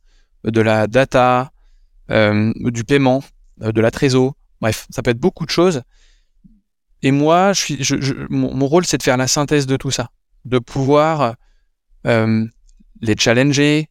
[0.44, 1.52] de la data,
[2.10, 3.22] euh, du paiement,
[3.62, 4.34] euh, de la trésor.
[4.60, 5.82] Bref, ça peut être beaucoup de choses.
[7.02, 10.10] Et moi, je, mon, rôle, c'est de faire la synthèse de tout ça,
[10.44, 11.36] de pouvoir
[12.06, 12.46] euh,
[13.00, 13.88] les challenger,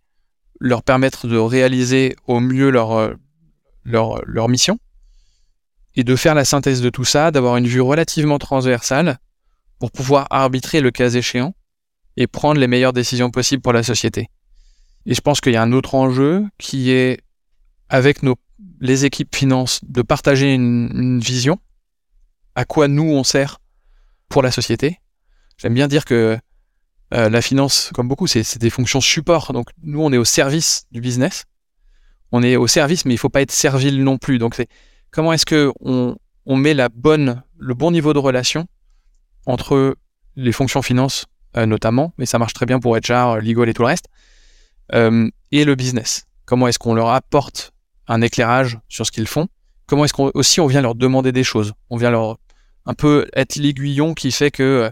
[0.60, 3.16] leur permettre de réaliser au mieux leur,
[3.84, 4.80] leur, leur mission,
[5.96, 9.18] et de faire la synthèse de tout ça, d'avoir une vue relativement transversale
[9.80, 11.54] pour pouvoir arbitrer le cas échéant
[12.18, 14.30] et prendre les meilleures décisions possibles pour la société.
[15.06, 17.22] Et je pense qu'il y a un autre enjeu qui est
[17.90, 18.36] avec nos,
[18.80, 21.60] les équipes finance de partager une, vision,
[22.56, 23.60] à quoi nous on sert
[24.30, 25.00] pour la société.
[25.62, 26.40] J'aime bien dire que
[27.14, 29.54] euh, la finance, comme beaucoup, c'est des fonctions support.
[29.54, 31.46] Donc nous, on est au service du business.
[32.32, 34.40] On est au service, mais il faut pas être servile non plus.
[34.40, 34.60] Donc
[35.12, 36.16] comment est-ce que on,
[36.48, 36.88] on met le
[37.76, 38.66] bon niveau de relation
[39.46, 39.96] entre
[40.36, 41.26] les fonctions finance
[41.58, 44.08] euh, notamment, mais ça marche très bien pour HR, legal et tout le reste,
[44.96, 46.26] euh, et le business?
[46.46, 47.72] Comment est-ce qu'on leur apporte
[48.08, 49.48] un éclairage sur ce qu'ils font?
[49.86, 52.38] Comment est-ce qu'on aussi on vient leur demander des choses On vient leur
[52.88, 54.92] un peu être l'aiguillon qui fait que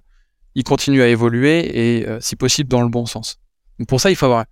[0.55, 3.39] euh, ils continuent à évoluer et euh, si possible dans le bon sens.
[3.77, 4.45] Donc pour ça, il faut avoir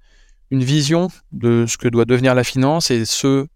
[0.51, 3.47] une vision de ce que doit devenir la finance et ce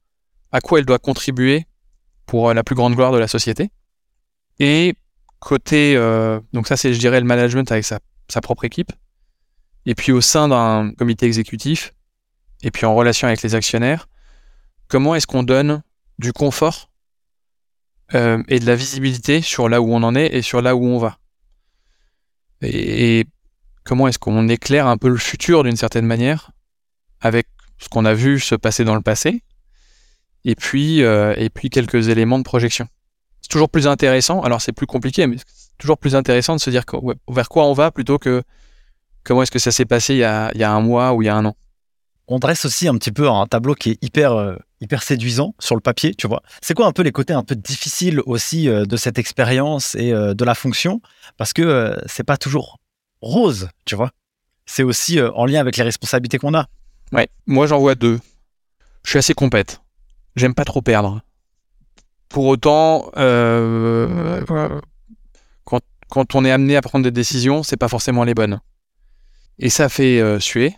[0.51, 1.65] à quoi elle doit contribuer
[2.25, 3.71] pour la plus grande gloire de la société.
[4.59, 4.95] Et
[5.39, 5.95] côté,
[6.51, 8.91] donc ça c'est je dirais le management avec sa, sa propre équipe.
[9.85, 11.93] Et puis au sein d'un comité exécutif,
[12.63, 14.07] et puis en relation avec les actionnaires,
[14.87, 15.83] comment est-ce qu'on donne
[16.19, 16.91] du confort
[18.13, 20.85] euh, et de la visibilité sur là où on en est et sur là où
[20.85, 21.17] on va?
[22.61, 23.25] Et,
[23.83, 26.51] comment est-ce qu'on éclaire un peu le futur d'une certaine manière
[27.19, 27.47] avec
[27.77, 29.43] ce qu'on a vu se passer dans le passé
[30.43, 32.87] et puis, euh, et puis quelques éléments de projection?
[33.41, 36.69] C'est toujours plus intéressant, alors c'est plus compliqué, mais c'est toujours plus intéressant de se
[36.69, 36.83] dire
[37.27, 38.43] vers quoi on va plutôt que
[39.23, 41.35] Comment est-ce que ça s'est passé il y, a, un mois ou il y a
[41.35, 41.55] un an?
[42.33, 45.75] On dresse aussi un petit peu un tableau qui est hyper, euh, hyper séduisant sur
[45.75, 46.41] le papier, tu vois.
[46.61, 50.13] C'est quoi un peu les côtés un peu difficiles aussi euh, de cette expérience et
[50.13, 51.01] euh, de la fonction?
[51.35, 52.79] Parce que c'est pas toujours
[53.21, 54.11] rose, tu vois.
[54.65, 56.67] C'est aussi en lien avec les responsabilités qu'on a.
[57.11, 58.21] Ouais, moi j'en vois deux.
[59.03, 59.81] Je suis assez compète.
[60.37, 61.19] J'aime pas trop perdre.
[62.29, 63.11] Pour autant,
[65.65, 68.61] quand, quand on est amené à prendre des décisions, c'est pas forcément les bonnes.
[69.59, 70.77] Et ça fait suer,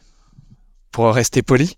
[0.94, 1.78] pour rester poli,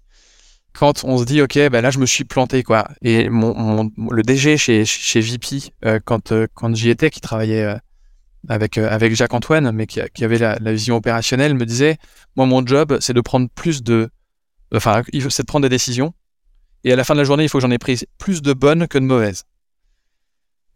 [0.73, 2.87] quand on se dit, OK, ben là, je me suis planté, quoi.
[3.01, 7.77] Et mon, le DG chez, chez VP, euh, quand, euh, quand j'y étais, qui travaillait
[8.47, 11.97] avec, avec Jacques-Antoine, mais qui, avait la, la, vision opérationnelle, me disait,
[12.35, 14.09] moi, mon job, c'est de prendre plus de...
[14.75, 16.13] Enfin, c'est de prendre des décisions.
[16.83, 18.53] Et à la fin de la journée, il faut que j'en ai pris plus de
[18.53, 19.45] bonnes que de mauvaises.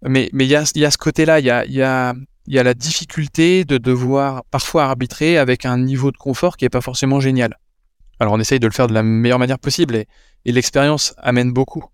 [0.02, 2.16] Mais il y, a, y a ce côté-là, il y a, y a
[2.50, 6.66] il y a la difficulté de devoir parfois arbitrer avec un niveau de confort qui
[6.66, 7.60] n'est pas forcément génial.
[8.20, 10.08] Alors on essaye de le faire de la meilleure manière possible et,
[10.46, 11.86] l'expérience amène beaucoup.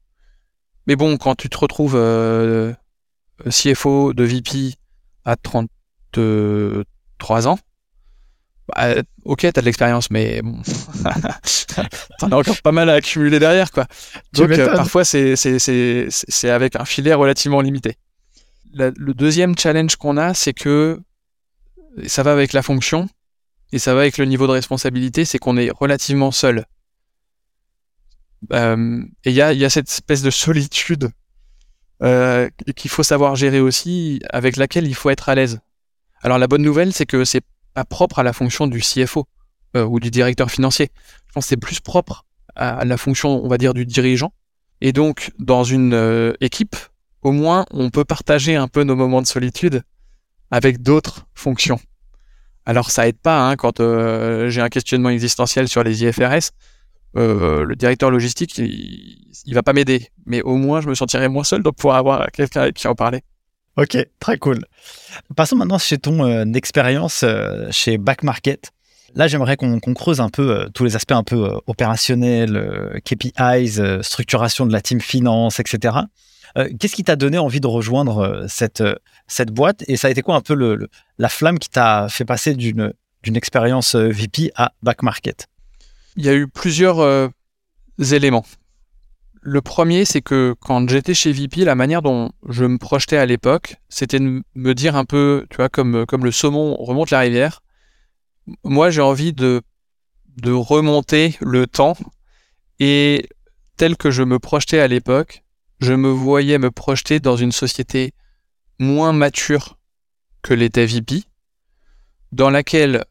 [0.87, 2.73] Mais bon, quand tu te retrouves euh,
[3.49, 4.75] CFO de VP
[5.25, 7.59] à 33 ans,
[8.67, 10.61] bah, ok, t'as de l'expérience, mais bon,
[12.19, 13.85] t'en as encore pas mal à accumuler derrière, quoi.
[14.33, 17.97] Donc euh, parfois c'est avec un filet relativement limité
[18.75, 20.99] le deuxième challenge qu'on a, c'est que
[22.07, 23.07] ça va avec la fonction
[23.71, 26.65] et ça va avec le niveau de responsabilité, c'est qu'on est relativement seul.
[28.53, 31.09] Euh, et il y a, cette espèce de solitude
[32.03, 35.59] euh, qu'il faut savoir gérer aussi, avec laquelle il faut être à l'aise.
[36.21, 39.27] Alors la bonne nouvelle, c'est que c'est pas propre à la fonction du CFO.
[39.75, 40.89] ou du directeur financier.
[41.27, 42.23] Je pense que c'est plus propre
[42.55, 44.31] à la fonction, on va dire, du dirigeant.
[44.79, 46.77] Et donc, dans une équipe,
[47.23, 49.83] au moins, on peut partager un peu nos moments de solitude
[50.49, 51.79] avec d'autres fonctions.
[52.65, 56.51] Alors, ça aide pas hein, quand j'ai un questionnement existentiel sur les IFRS.
[57.15, 61.43] le directeur logistique, il, il va pas m'aider, mais au moins je me sentirai moins
[61.43, 63.21] seul de pouvoir avoir quelqu'un avec qui en parler.
[63.77, 64.63] Ok, très cool.
[65.35, 68.71] Passons maintenant chez ton euh, expérience euh, chez Back Market.
[69.15, 74.65] Là, j'aimerais qu'on creuse un peu euh, tous les aspects un peu opérationnels, KPIs, structuration
[74.65, 75.97] de la team finance, etc.
[76.79, 78.83] Qu'est-ce qui t'a donné envie de rejoindre cette,
[79.27, 80.77] cette boîte et ça a été quoi un peu
[81.17, 82.93] la flamme qui t'a fait passer d'une
[83.27, 85.47] expérience VP à Back Market?
[86.15, 87.29] Il y a eu plusieurs
[87.99, 88.45] éléments.
[89.47, 93.27] Le premier, c'est que quand j'étais chez VP, la manière dont je me projetais à
[93.27, 97.19] l'époque, c'était de me dire un peu, tu vois, comme, comme le saumon remonte la
[97.19, 97.61] rivière.
[98.63, 99.61] Moi, j'ai envie de,
[100.37, 101.95] de remonter le temps
[102.79, 103.29] et
[103.77, 105.43] tel que je me projetais à l'époque,
[105.79, 108.13] je me voyais me projeter dans une société
[108.79, 109.77] moins mature
[110.41, 111.23] que l'était VP,
[112.31, 113.03] dans laquelle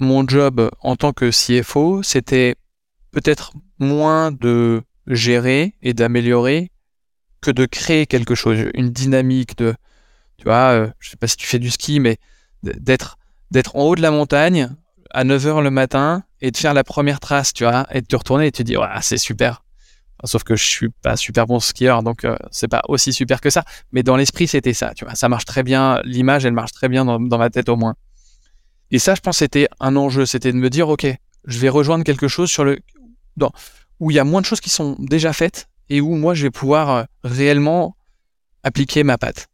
[0.00, 2.56] mon job en tant que CFO, c'était
[3.12, 6.70] peut-être moins de gérer et d'améliorer
[7.40, 9.74] que de créer quelque chose, une dynamique de,
[10.36, 12.18] tu vois, euh, je sais pas si tu fais du ski, mais
[12.62, 13.16] d'être
[13.52, 14.74] d'être en haut de la montagne
[15.10, 18.16] à 9h le matin et de faire la première trace, tu vois, et de te
[18.16, 19.62] retourner et te dire, ouais, c'est super.
[20.24, 23.50] Sauf que je suis pas super bon skieur, donc euh, c'est pas aussi super que
[23.50, 23.64] ça.
[23.92, 25.14] Mais dans l'esprit, c'était ça, tu vois.
[25.14, 27.94] Ça marche très bien, l'image, elle marche très bien dans, dans ma tête au moins.
[28.90, 31.06] Et ça, je pense, c'était un enjeu, c'était de me dire, ok,
[31.44, 32.78] je vais rejoindre quelque chose sur le,
[34.00, 36.42] où il y a moins de choses qui sont déjà faites et où moi je
[36.42, 37.96] vais pouvoir euh, réellement
[38.62, 39.48] appliquer ma patte.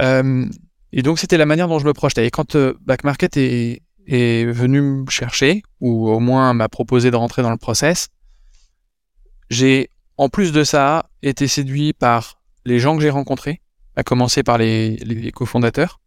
[0.00, 0.46] Euh,
[0.92, 2.26] et donc c'était la manière dont je me projetais.
[2.26, 7.10] Et quand euh, Back Market est, est venu me chercher, ou au moins m'a proposé
[7.10, 8.08] de rentrer dans le process,
[9.50, 9.90] j'ai
[10.22, 13.60] en plus de ça été séduit par les gens que j'ai rencontrés,
[13.96, 16.00] à commencer par les, cofondateurs,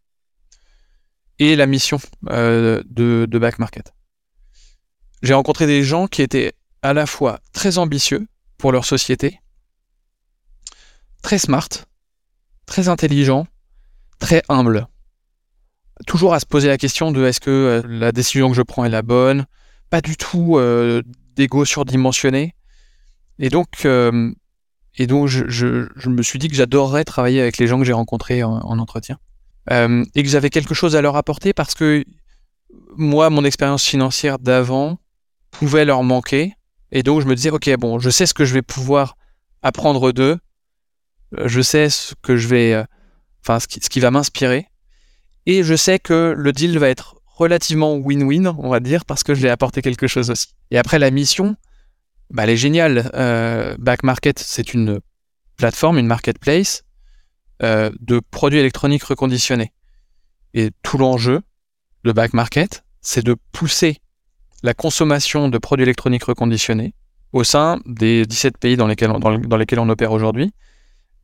[1.38, 3.94] et la mission de, de Back Market.
[5.22, 8.26] J'ai rencontré des gens qui étaient à la fois très ambitieux
[8.58, 9.42] pour leur société,
[11.22, 11.68] très smart,
[12.66, 13.48] très intelligent,
[14.20, 14.88] très humble.
[16.08, 18.86] Toujours à se poser la question de est-ce que euh, la décision que je prends
[18.86, 19.46] est la bonne,
[19.90, 21.02] pas du tout euh,
[21.36, 22.56] d'ego surdimensionné.
[23.40, 24.32] Et donc, euh,
[24.98, 28.44] et donc je, me suis dit que j'adorerais travailler avec les gens que j'ai rencontrés
[28.44, 29.18] en, entretien.
[29.70, 32.04] et que j'avais quelque chose à leur apporter parce que
[32.96, 35.00] moi, mon expérience financière d'avant
[35.52, 36.54] pouvait leur manquer
[36.92, 39.18] et donc je me disais, ok, bon, je sais ce que je vais pouvoir
[39.62, 40.38] apprendre d'eux,
[41.38, 42.84] euh, je sais ce que je vais, euh,
[43.44, 44.68] enfin, ce qui, va m'inspirer,
[45.46, 49.34] et je sais que le deal va être relativement win-win, on va dire, parce que
[49.34, 50.56] je vais apporter quelque chose aussi.
[50.72, 51.58] Et après la mission,
[52.32, 53.12] bah, elle est géniale.
[53.14, 55.00] Euh, Back Market, c'est une
[55.58, 56.84] plateforme, une marketplace
[57.62, 59.72] de produits électroniques reconditionnés.
[60.54, 61.42] Et tout l'enjeu
[62.04, 64.02] de Back Market, c'est de pousser
[64.64, 66.94] la consommation de produits électroniques reconditionnés
[67.34, 70.54] au sein des 17 pays dans lesquels on, dans, lesquels on opère aujourd'hui,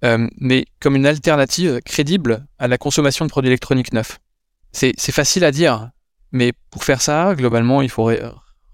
[0.03, 4.19] euh, mais comme une alternative crédible à la consommation de produits électroniques neufs.
[4.73, 5.89] C'est facile à dire,
[6.31, 8.09] mais pour faire ça, globalement, il faut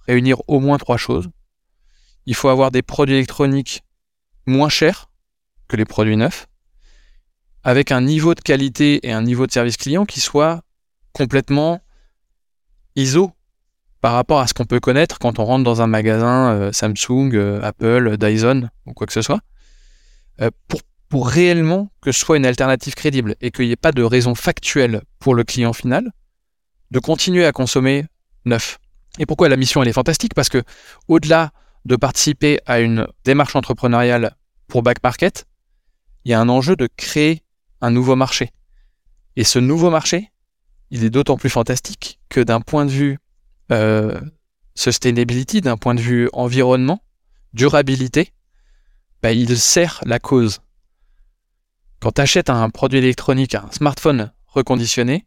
[0.07, 1.29] réunir au moins trois choses.
[2.27, 3.83] Il faut avoir des produits électroniques
[4.45, 5.09] moins chers
[5.67, 6.47] que les produits neufs,
[7.63, 10.61] avec un niveau de qualité et un niveau de service client qui soit
[11.13, 11.81] complètement
[12.95, 13.31] ISO
[14.01, 17.31] par rapport à ce qu'on peut connaître quand on rentre dans un magasin euh, Samsung,
[17.33, 19.39] euh, Apple, Dyson ou quoi que ce soit,
[20.41, 20.51] euh,
[21.09, 24.35] pour, réellement que ce soit une alternative crédible et qu'il n'y ait pas de raison
[24.35, 26.11] factuelle pour le client final
[26.91, 28.05] de continuer à consommer
[28.43, 28.79] neuf.
[29.17, 30.33] Et pourquoi la mission elle est fantastique?
[30.33, 30.61] Parce que
[31.07, 31.51] au-delà
[31.87, 34.35] de participer à une démarche entrepreneuriale
[34.67, 35.47] pour back market,
[36.25, 37.43] il y a un enjeu de créer
[37.79, 38.51] un nouveau marché.
[39.37, 40.31] Et ce nouveau marché,
[40.91, 43.19] il est d'autant plus fantastique que d'un point de vue
[43.71, 44.19] euh,
[44.75, 47.01] sustainability, d'un point de vue environnement,
[47.53, 48.33] durabilité,
[49.23, 50.59] bah, il sert la cause.
[52.01, 55.25] Quand tu achètes un produit électronique, un smartphone reconditionné,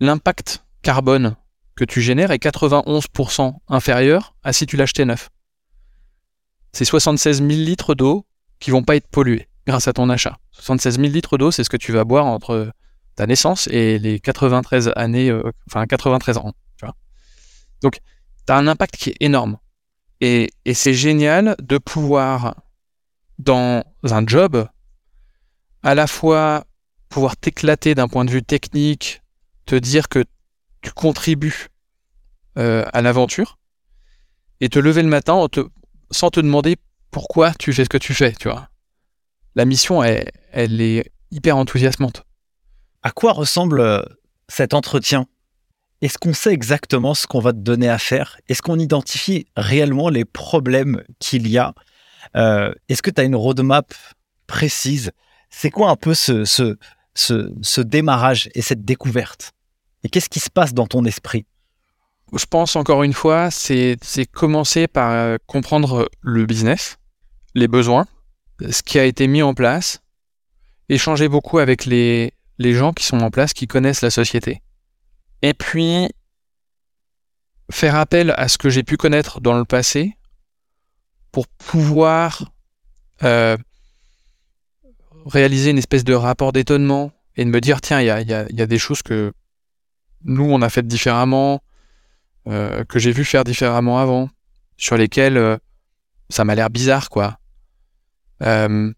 [0.00, 1.36] l'impact carbone
[1.76, 5.28] que tu génères est 91% inférieur à si tu l'achetais neuf.
[6.74, 8.26] C'est 76 000 litres d'eau
[8.58, 10.38] qui vont pas être pollués grâce à ton achat.
[10.50, 12.72] 76 000 litres d'eau, c'est ce que tu vas boire entre
[13.14, 16.52] ta naissance et les 93 années, euh, enfin 93 ans.
[17.80, 18.00] Donc,
[18.46, 19.58] tu as un impact qui est énorme.
[20.20, 22.56] Et, c'est génial de pouvoir,
[23.38, 24.66] dans un job,
[25.82, 26.64] à la fois
[27.08, 29.22] pouvoir t'éclater d'un point de vue technique,
[29.66, 30.24] te dire que
[30.80, 31.68] tu contribues
[32.58, 33.58] euh, à l'aventure
[34.60, 35.34] et te lever le matin
[36.14, 36.76] sans te demander
[37.10, 38.68] pourquoi tu fais ce que tu fais, tu vois.
[39.56, 42.24] La mission, elle, elle est hyper enthousiasmante.
[43.02, 44.02] À quoi ressemble euh,
[44.48, 45.26] cet entretien?
[46.00, 48.36] Est-ce qu'on sait exactement ce qu'on va te donner à faire?
[48.48, 51.74] Est-ce qu'on identifie réellement les problèmes qu'il y a?
[52.36, 53.92] Euh, Est-ce que tu as une roadmap
[54.46, 55.10] précise?
[55.50, 56.76] C'est quoi un peu ce, ce,
[57.14, 59.52] ce, démarrage et cette découverte?
[60.02, 61.46] Et qu'est-ce qui se passe dans ton esprit?
[62.36, 63.96] Je pense encore une fois, c'est
[64.32, 66.98] commencer par euh, comprendre le business,
[67.54, 68.06] les besoins,
[68.60, 70.00] ce qui a été mis en place,
[70.88, 74.62] échanger beaucoup avec les, gens qui sont en place, qui connaissent la société.
[75.42, 76.08] Et puis,
[77.70, 80.16] faire appel à ce que j'ai pu connaître dans le passé
[81.30, 82.52] pour pouvoir
[83.22, 83.56] euh,
[85.26, 88.32] réaliser une espèce de rapport d'étonnement et de me dire tiens, il y a, y
[88.32, 89.32] a, des choses que
[90.24, 91.60] nous, on a faites différemment,
[92.46, 94.28] euh, que j'ai vu faire différemment avant,
[94.76, 95.56] sur lesquelles euh,
[96.28, 97.38] ça m'a l'air bizarre, quoi.
[98.42, 98.92] Euh,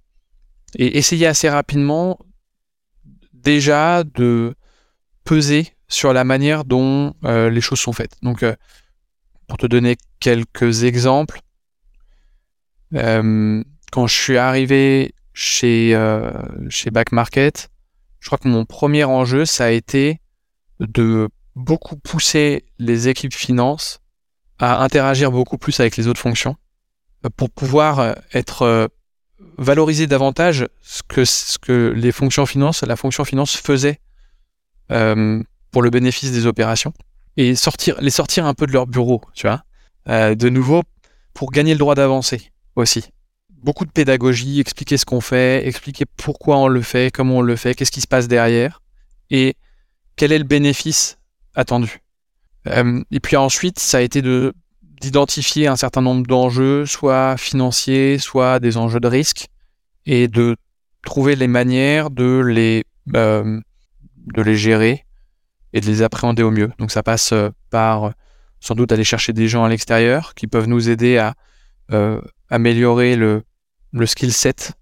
[0.74, 2.18] et essayer assez rapidement
[3.32, 4.54] déjà de
[5.22, 8.16] peser sur la manière dont les choses sont faites.
[8.22, 8.44] Donc,
[9.46, 11.40] pour te donner quelques exemples,
[12.92, 15.96] quand je suis arrivé chez,
[16.68, 17.70] chez Back Market,
[18.18, 20.20] je crois que mon premier enjeu, ça a été
[20.80, 24.00] de beaucoup pousser les équipes finance
[24.58, 26.56] à interagir beaucoup plus avec les autres fonctions
[27.24, 28.88] euh, pour pouvoir euh, être
[29.58, 34.00] valoriser davantage ce que, ce que les fonctions finance, la fonction finance faisait
[34.88, 36.94] pour le bénéfice des opérations
[37.36, 39.62] et sortir, les sortir un peu de leur bureau, tu vois,
[40.06, 40.82] de nouveau
[41.34, 43.04] pour gagner le droit d'avancer aussi.
[43.50, 47.56] Beaucoup de pédagogie, expliquer ce qu'on fait, expliquer pourquoi on le fait, comment on le
[47.56, 48.80] fait, qu'est-ce qui se passe derrière
[49.30, 49.54] et
[50.16, 51.18] quel est le bénéfice
[51.56, 52.00] attendu.
[52.68, 54.54] Euh, et puis ensuite, ça a été de
[55.00, 59.48] d'identifier un certain nombre d'enjeux, soit financiers, soit des enjeux de risque,
[60.06, 60.56] et de
[61.04, 62.84] trouver les manières de les
[63.14, 63.60] euh,
[64.34, 65.04] de les gérer
[65.72, 66.70] et de les appréhender au mieux.
[66.78, 68.12] Donc ça passe euh, par
[68.60, 71.34] sans doute aller chercher des gens à l'extérieur qui peuvent nous aider à
[72.48, 73.44] améliorer le,
[73.92, 74.72] le skill set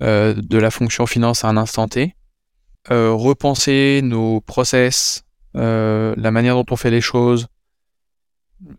[0.00, 2.16] de la fonction finance à un instant T,
[2.88, 5.25] repenser nos process,
[5.56, 7.48] euh, la manière dont on fait les choses,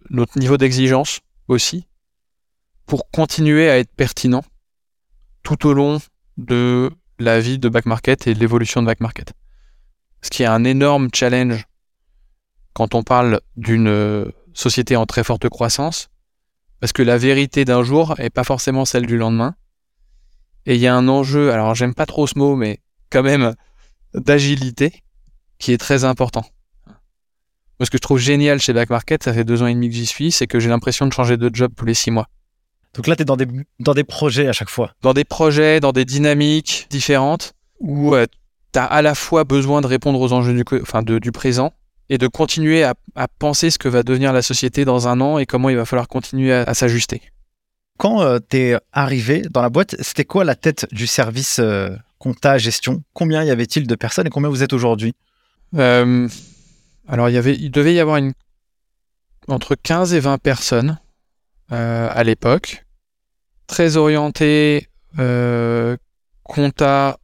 [0.09, 1.87] notre niveau d'exigence aussi,
[2.85, 4.43] pour continuer à être pertinent
[5.43, 5.99] tout au long
[6.37, 9.33] de la vie de back market et l'évolution de back market.
[10.21, 11.65] Ce qui est un énorme challenge
[12.73, 16.09] quand on parle d'une société en très forte croissance,
[16.79, 19.55] parce que la vérité d'un jour est pas forcément celle du lendemain.
[20.65, 23.55] Et il y a un enjeu, alors j'aime pas trop ce mot, mais quand même
[24.13, 25.03] d'agilité
[25.59, 26.45] qui est très important.
[27.79, 29.89] Moi, ce que je trouve génial chez Back Market, ça fait deux ans et demi
[29.89, 32.27] que j'y suis, c'est que j'ai l'impression de changer de job tous les six mois.
[32.93, 33.47] Donc là, tu es dans des,
[33.79, 34.93] dans des projets à chaque fois.
[35.01, 38.25] Dans des projets, dans des dynamiques différentes, où euh,
[38.73, 41.73] tu as à la fois besoin de répondre aux enjeux du, enfin, du présent,
[42.09, 42.95] et de continuer à,
[43.39, 46.07] penser ce que va devenir la société dans un an et comment il va falloir
[46.07, 47.21] continuer à, s'ajuster.
[47.97, 51.89] Quand euh, tu es arrivé dans la boîte, c'était quoi la tête du service euh,
[52.19, 53.03] compta gestion?
[53.13, 55.13] Combien y avait-il de personnes et combien vous êtes aujourd'hui?
[55.75, 56.27] Euh,
[57.07, 58.33] Alors, il, y avait, il devait y avoir une,
[59.47, 60.99] entre 15 et 20 personnes
[61.69, 62.85] à l'époque,
[63.67, 64.87] très orientées
[66.43, 67.17] compta,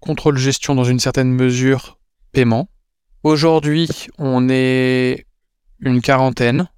[0.00, 1.98] contrôle gestion dans une certaine mesure,
[2.32, 2.68] paiement.
[3.22, 3.88] Aujourd'hui,
[4.18, 5.26] on est
[5.80, 6.68] une quarantaine.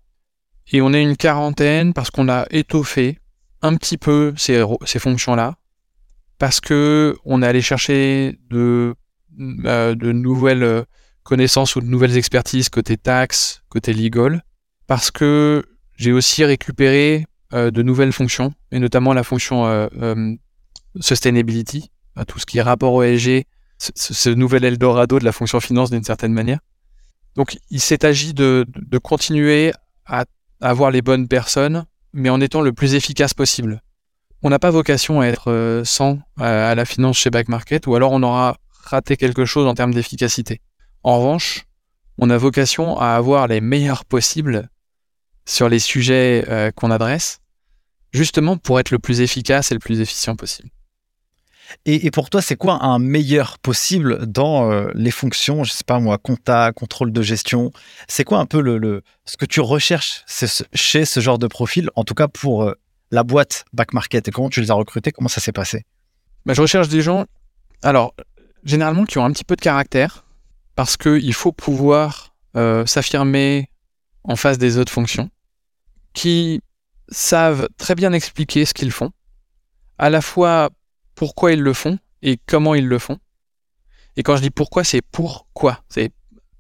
[0.72, 3.18] Et on est une quarantaine parce qu'on a étoffé
[3.62, 4.64] un petit peu ces,
[4.98, 5.56] fonctions-là.
[6.38, 8.94] Parce que on est allé chercher de,
[9.38, 10.84] euh, de nouvelles
[11.22, 14.42] connaissances ou de nouvelles expertises côté taxes, côté legal.
[14.86, 15.64] Parce que
[15.96, 20.34] j'ai aussi récupéré euh, de nouvelles fonctions, et notamment la fonction euh,
[21.00, 21.90] sustainability,
[22.26, 23.44] tout ce qui est rapport au ESG,
[23.78, 26.60] ce, nouvel Eldorado de la fonction finance d'une certaine manière.
[27.34, 28.66] Donc il s'est agi de,
[29.02, 29.72] continuer
[30.06, 30.24] à
[30.60, 33.82] avoir les bonnes personnes, mais en étant le plus efficace possible.
[34.42, 37.94] On n'a pas vocation à être 100 euh, à la finance chez Back Market, ou
[37.94, 40.60] alors on aura raté quelque chose en termes d'efficacité.
[41.02, 41.66] En revanche,
[42.18, 44.68] on a vocation à avoir les meilleurs possibles
[45.46, 47.40] sur les sujets euh, qu'on adresse,
[48.12, 50.70] justement pour être le plus efficace et le plus efficient possible.
[51.86, 56.00] Et, pour toi, c'est quoi un meilleur possible dans euh, les fonctions, je sais pas
[56.00, 57.72] moi, compta, contrôle de gestion?
[58.08, 60.24] C'est quoi un peu le, ce que tu recherches
[60.74, 62.74] chez ce genre de profil, en tout cas pour euh,
[63.10, 64.28] la boîte Back Market?
[64.28, 65.86] Et comment tu les as recrutés Comment ça s'est passé?
[66.44, 67.24] Bah, Je recherche des gens,
[67.82, 68.14] alors,
[68.64, 70.24] généralement, qui ont un petit peu de caractère,
[70.74, 73.70] parce qu'il faut pouvoir euh, s'affirmer
[74.24, 75.30] en face des autres fonctions,
[76.14, 76.60] qui
[77.08, 79.10] savent très bien expliquer ce qu'ils font,
[79.98, 80.70] à la fois
[81.14, 83.18] pourquoi ils le font et comment ils le font.
[84.16, 85.82] Et quand je dis pourquoi, c'est pourquoi.
[85.88, 86.12] C'est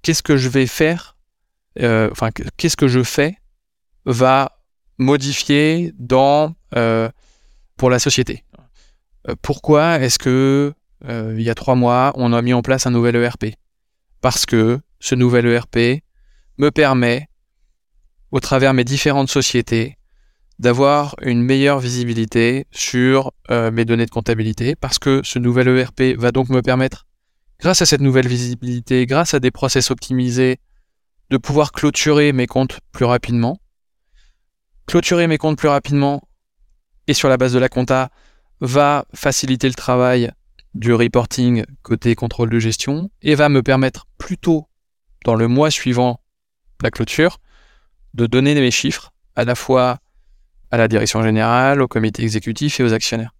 [0.02, 1.16] qu'est-ce que je vais faire,
[1.80, 3.36] euh, enfin, qu'est-ce que je fais
[4.04, 4.58] va
[4.98, 7.08] modifier dans, euh,
[7.76, 8.44] pour la société.
[9.40, 10.74] Pourquoi est-ce que
[11.08, 13.56] il y a trois mois, on a mis en place un nouvel ERP
[14.22, 16.02] Parce que ce nouvel ERP
[16.56, 17.28] me permet,
[18.30, 19.98] au travers mes différentes sociétés,
[20.58, 26.30] d'avoir une meilleure visibilité sur mes données de comptabilité, parce que ce nouvel ERP va
[26.30, 27.06] donc me permettre
[27.58, 30.58] grâce à cette nouvelle visibilité, grâce à des process optimisés,
[31.30, 33.58] de pouvoir clôturer mes comptes plus rapidement.
[34.86, 36.22] Clôturer mes comptes plus rapidement
[37.06, 38.10] et sur la base de la compta
[38.60, 40.30] va faciliter le travail
[40.74, 44.68] du reporting côté contrôle de gestion et va me permettre plutôt
[45.24, 46.20] dans le mois suivant
[46.82, 47.38] la clôture
[48.14, 49.98] de donner mes chiffres à la fois
[50.70, 53.34] à la direction générale, au comité exécutif et aux actionnaires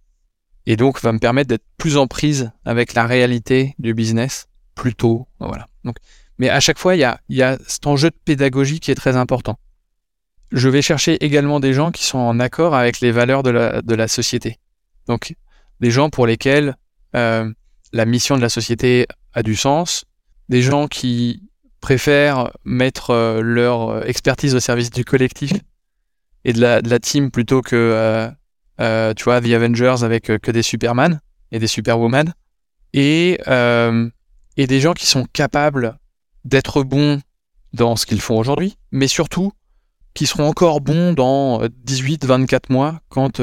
[0.65, 4.95] et donc va me permettre d'être plus en prise avec la réalité du business plus
[4.95, 5.27] tôt.
[5.39, 5.67] Voilà.
[5.83, 5.97] Donc,
[6.37, 8.95] mais à chaque fois, il y a, y a cet enjeu de pédagogie qui est
[8.95, 9.59] très important.
[10.51, 13.81] Je vais chercher également des gens qui sont en accord avec les valeurs de la,
[13.81, 14.59] de la société.
[15.07, 15.35] Donc,
[15.79, 16.75] des gens pour lesquels
[17.15, 17.51] euh,
[17.91, 20.05] la mission de la société a du sens,
[20.49, 21.43] des gens qui
[21.79, 25.53] préfèrent mettre euh, leur expertise au service du collectif
[26.45, 28.31] et de la, team plutôt que
[28.79, 32.33] euh, tu vois, The Avengers avec que des Superman et des Superwoman,
[32.93, 33.39] et,
[34.57, 35.97] et des gens qui sont capables
[36.43, 37.21] d'être bons
[37.71, 39.53] dans ce qu'ils font aujourd'hui, mais surtout
[40.13, 43.39] qui seront encore bons dans 18-24 mois quand,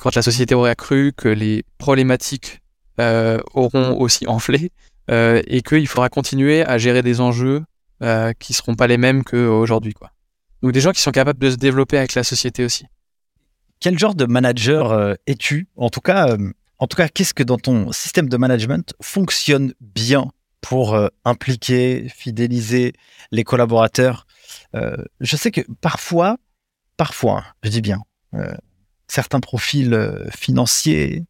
[0.00, 2.60] quand la société aura cru que les problématiques
[3.54, 4.72] auront aussi enflé
[5.08, 7.62] et qu'il faudra continuer à gérer des enjeux
[8.38, 9.94] qui seront pas les mêmes qu'aujourd'hui.
[9.94, 10.10] Quoi.
[10.62, 12.86] Donc des gens qui sont capables de se développer avec la société aussi.
[13.80, 15.68] Quel genre de manager euh, es-tu?
[15.76, 19.72] En tout cas, euh, en tout cas, qu'est-ce que dans ton système de management fonctionne
[19.80, 20.30] bien
[20.60, 22.92] pour euh, impliquer, fidéliser
[23.30, 24.26] les collaborateurs?
[24.74, 26.36] Je sais que parfois,
[26.96, 28.02] parfois, je dis bien,
[29.10, 31.24] certains profils financiers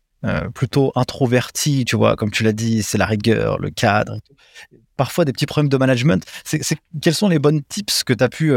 [0.55, 4.19] plutôt introvertis, tu vois, comme tu l'as dit, c'est la rigueur, le cadre.
[4.97, 6.25] Parfois des petits problèmes de management.
[6.45, 6.61] C'est,
[7.01, 8.53] quels sont les bonnes tips que tu as pu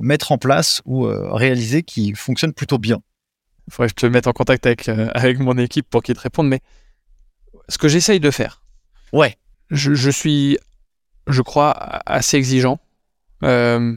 [0.00, 3.02] mettre en place ou réaliser qui fonctionnent plutôt bien?
[3.68, 6.14] Il faudrait que je te mette en contact avec, euh, avec mon équipe pour qu'ils
[6.14, 6.48] te répondent.
[6.48, 6.60] Mais
[7.68, 8.62] ce que j'essaye de faire.
[9.12, 9.36] Ouais.
[9.70, 10.58] Je, je, suis,
[11.26, 11.72] je crois,
[12.06, 12.78] assez exigeant.
[13.42, 13.96] Euh,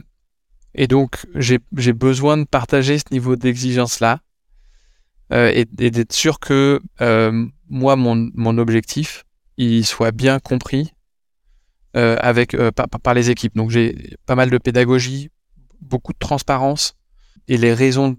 [0.74, 4.20] et donc, j'ai besoin de partager ce niveau d'exigence-là.
[5.32, 9.24] Euh, et, d'être sûr que euh, moi, mon, mon objectif,
[9.56, 10.92] il soit bien compris
[11.96, 13.54] euh, avec, par, par les équipes.
[13.54, 15.30] Donc, j'ai pas mal de pédagogie,
[15.80, 16.94] beaucoup de transparence
[17.46, 18.16] et les raisons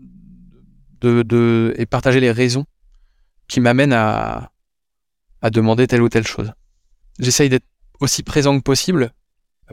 [1.02, 2.66] de, et partager les raisons
[3.48, 4.52] qui m'amènent à,
[5.42, 6.54] à demander telle ou telle chose.
[7.20, 7.66] J'essaye d'être
[8.00, 9.12] aussi présent que possible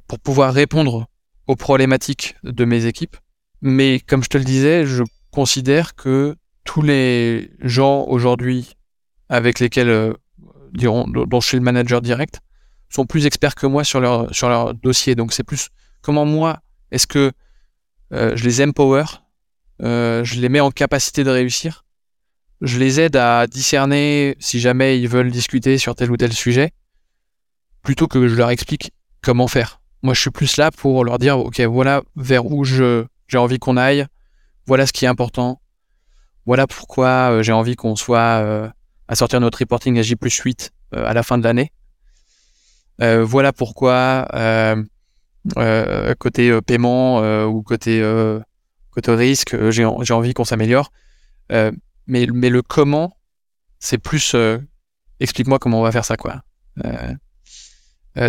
[0.06, 1.06] pour pouvoir répondre
[1.46, 3.16] aux problématiques de mes équipes.
[3.60, 6.36] Mais comme je te le disais, je considère que
[6.68, 8.76] tous les gens aujourd'hui
[9.30, 10.12] avec lesquels, euh,
[10.74, 12.40] dont je suis le manager direct,
[12.90, 15.14] sont plus experts que moi sur leur, dossier.
[15.14, 15.70] Donc c'est plus
[16.02, 16.60] comment moi,
[16.90, 17.32] est-ce que
[18.12, 19.04] euh, je les empower
[19.80, 21.86] euh, je les mets en capacité de réussir.
[22.60, 26.72] Je les aide à discerner si jamais ils veulent discuter sur tel ou tel sujet,
[27.82, 28.92] plutôt que je leur explique
[29.22, 29.80] comment faire.
[30.02, 33.06] Moi, je suis plus là pour leur dire, ok, voilà vers où j'ai
[33.36, 34.06] envie qu'on aille,
[34.66, 35.62] voilà ce qui est important,
[36.48, 38.68] voilà pourquoi euh, j'ai envie qu'on soit euh,
[39.06, 41.70] à sortir notre reporting à J plus 8 à la fin de l'année.
[42.98, 44.26] voilà pourquoi
[46.18, 48.02] côté paiement ou côté
[49.06, 50.90] risque, euh, j'ai envie qu'on s'améliore.
[51.52, 51.72] Euh,
[52.06, 53.16] mais, le comment,
[53.78, 54.58] c'est plus euh,
[55.20, 56.16] explique-moi comment on va faire ça,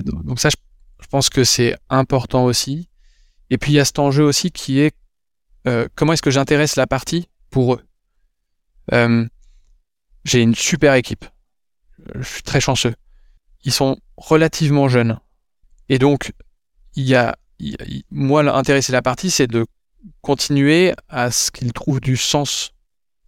[0.03, 2.89] donc ça, je, pense que c'est important aussi.
[3.49, 4.93] Et puis il y a cet enjeu aussi qui est
[5.95, 7.88] comment est-ce que j'intéresse la partie pour eux?
[8.91, 11.25] J'ai une super équipe.
[12.15, 12.93] Je suis très chanceux.
[13.63, 15.19] Ils sont relativement jeunes.
[15.89, 16.33] Et donc,
[16.95, 17.37] il y a,
[18.11, 19.65] moi, intéresser la partie, c'est de
[20.21, 22.71] continuer à ce qu'ils trouvent du sens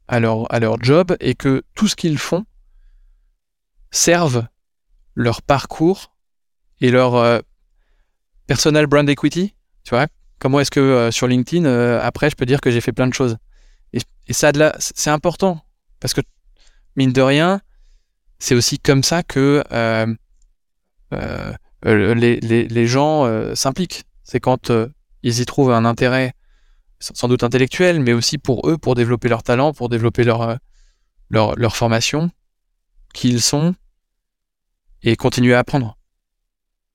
[0.08, 2.46] à leur, à leur job et que tout ce qu'ils font
[3.92, 4.46] serve
[5.16, 6.14] leur parcours
[6.80, 7.40] et leur euh,
[8.48, 9.54] personal brand equity.
[9.84, 10.08] Tu vois,
[10.40, 13.08] comment est-ce que euh, sur LinkedIn, euh, après, je peux dire que j'ai fait plein
[13.08, 13.38] de choses.
[13.94, 15.62] Et, ça, c'est important
[16.00, 16.22] parce que,
[16.96, 17.62] mine de rien,
[18.40, 19.64] c'est aussi comme ça que
[21.84, 24.04] les, les, les, gens s'impliquent.
[24.24, 24.72] C'est quand
[25.24, 26.34] ils y trouvent un intérêt
[27.02, 30.60] sans doute intellectuel, mais aussi pour eux, pour développer leur talent, pour développer leur,
[31.76, 32.32] formation,
[33.14, 33.76] qui ils sont,
[35.04, 35.98] et continuer à apprendre.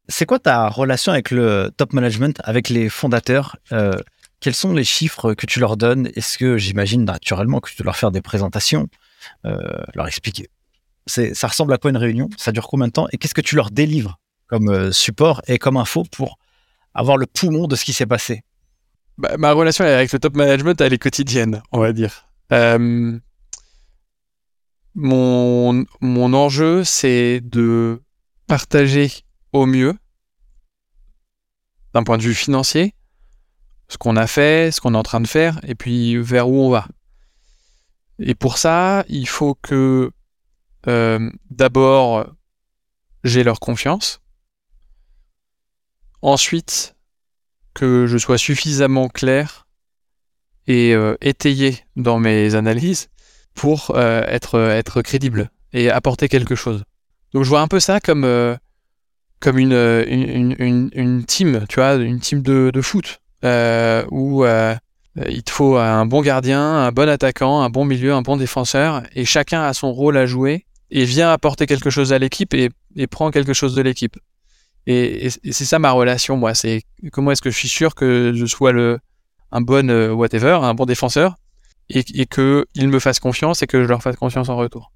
[0.08, 3.98] C'est quoi ta relation avec le top management, avec les fondateurs euh,
[4.46, 6.08] Quels sont les chiffres que tu leur donnes?
[6.14, 8.86] Est-ce que j'imagine naturellement que tu dois leur faire des présentations,
[9.44, 9.58] euh,
[9.96, 10.50] leur expliquer.
[11.08, 12.28] Ça ressemble à quoi une réunion?
[12.36, 13.08] Ça dure combien de temps?
[13.10, 16.38] Et qu'est-ce que tu leur délivres comme euh, support et comme info pour
[16.94, 18.44] avoir le poumon de ce qui s'est passé?
[19.18, 22.28] Bah, Ma relation avec le top management, elle est quotidienne, on va dire.
[24.94, 28.00] mon, mon enjeu, c'est de
[28.46, 29.10] partager
[29.52, 29.98] au mieux,
[31.94, 32.94] d'un point de vue financier,
[33.88, 36.60] ce qu'on a fait, ce qu'on est en train de faire, et puis vers où
[36.60, 36.88] on va.
[38.18, 40.10] Et pour ça, il faut que
[40.88, 42.26] euh, d'abord
[43.24, 44.20] j'ai leur confiance.
[46.22, 46.96] Ensuite,
[47.74, 49.66] que je sois suffisamment clair
[50.66, 53.08] et euh, étayé dans mes analyses
[53.54, 56.84] pour euh, être, être crédible et apporter quelque chose.
[57.32, 58.56] Donc je vois un peu ça comme, euh,
[59.40, 59.72] comme une,
[60.08, 63.20] une, une, team, tu vois, une team de, de foot,
[64.10, 64.74] où euh,
[65.28, 69.02] il te faut un bon gardien, un bon attaquant, un bon milieu, un bon défenseur,
[69.14, 72.70] et chacun a son rôle à jouer et vient apporter quelque chose à l'équipe et,
[73.10, 74.16] prend quelque chose de l'équipe.
[74.86, 76.54] Et, c'est ça ma relation, moi.
[76.54, 76.82] C'est
[77.12, 78.98] comment est-ce que je suis sûr que je sois le,
[79.52, 81.36] un bon whatever, un bon défenseur,
[81.88, 84.92] et, et qu'ils me fassent confiance et que je leur fasse confiance en retour.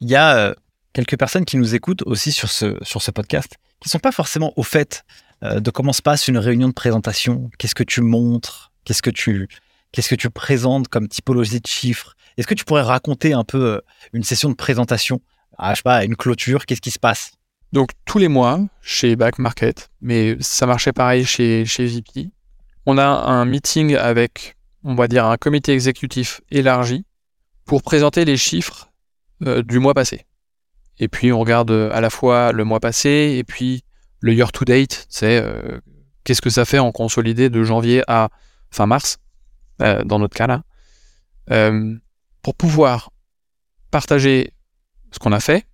[0.00, 0.54] Il y a
[0.92, 4.52] quelques personnes qui nous écoutent aussi sur ce, sur ce podcast, qui sont pas forcément
[4.56, 7.50] au fait euh, de comment se passe une réunion de présentation?
[7.58, 8.72] Qu'est-ce que tu montres?
[8.84, 9.48] Qu'est-ce que tu
[9.92, 12.14] qu'est-ce que tu présentes comme typologie de chiffres?
[12.36, 13.80] Est-ce que tu pourrais raconter un peu euh,
[14.12, 15.20] une session de présentation?
[15.58, 17.32] À, je sais pas, une clôture Qu'est-ce qui se passe?
[17.72, 22.30] Donc tous les mois chez Back Market, mais ça marchait pareil chez chez VP.
[22.84, 27.04] On a un meeting avec, on va dire, un comité exécutif élargi
[27.64, 28.90] pour présenter les chiffres
[29.46, 30.26] euh, du mois passé.
[30.98, 33.84] Et puis on regarde euh, à la fois le mois passé et puis
[34.22, 35.80] le year to date, c'est euh,
[36.24, 38.30] qu'est-ce que ça fait en consolidé de janvier à
[38.70, 39.18] fin mars,
[39.82, 40.62] euh, dans notre cas là,
[42.42, 43.10] pour pouvoir
[43.90, 44.54] partager
[45.10, 45.66] ce qu'on a fait,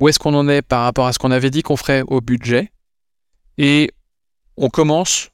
[0.00, 2.20] où est-ce qu'on en est par rapport à ce qu'on avait dit qu'on ferait au
[2.20, 2.72] budget,
[3.58, 3.90] et
[4.56, 5.30] on commence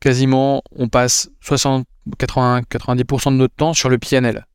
[0.00, 1.86] quasiment, on passe 60,
[2.18, 4.46] 80, 90% de notre temps sur le PNL.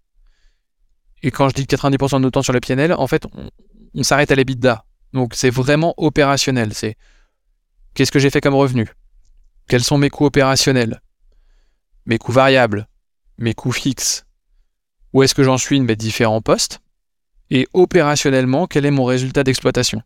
[1.24, 4.32] Et quand je dis 90% de notre temps sur le PNL, en fait, on, s'arrête
[4.32, 4.84] à l'EBITDA.
[5.14, 6.74] Donc c'est vraiment opérationnel.
[6.74, 6.96] C'est
[7.94, 8.88] qu'est-ce que j'ai fait comme revenu?
[9.68, 11.02] Quels sont mes coûts opérationnels?
[12.06, 12.88] Mes coûts variables?
[13.38, 14.26] Mes coûts fixes?
[15.14, 16.80] Où est-ce que j'en suis de mes différents postes?
[17.50, 20.02] Et opérationnellement, quel est mon résultat d'exploitation?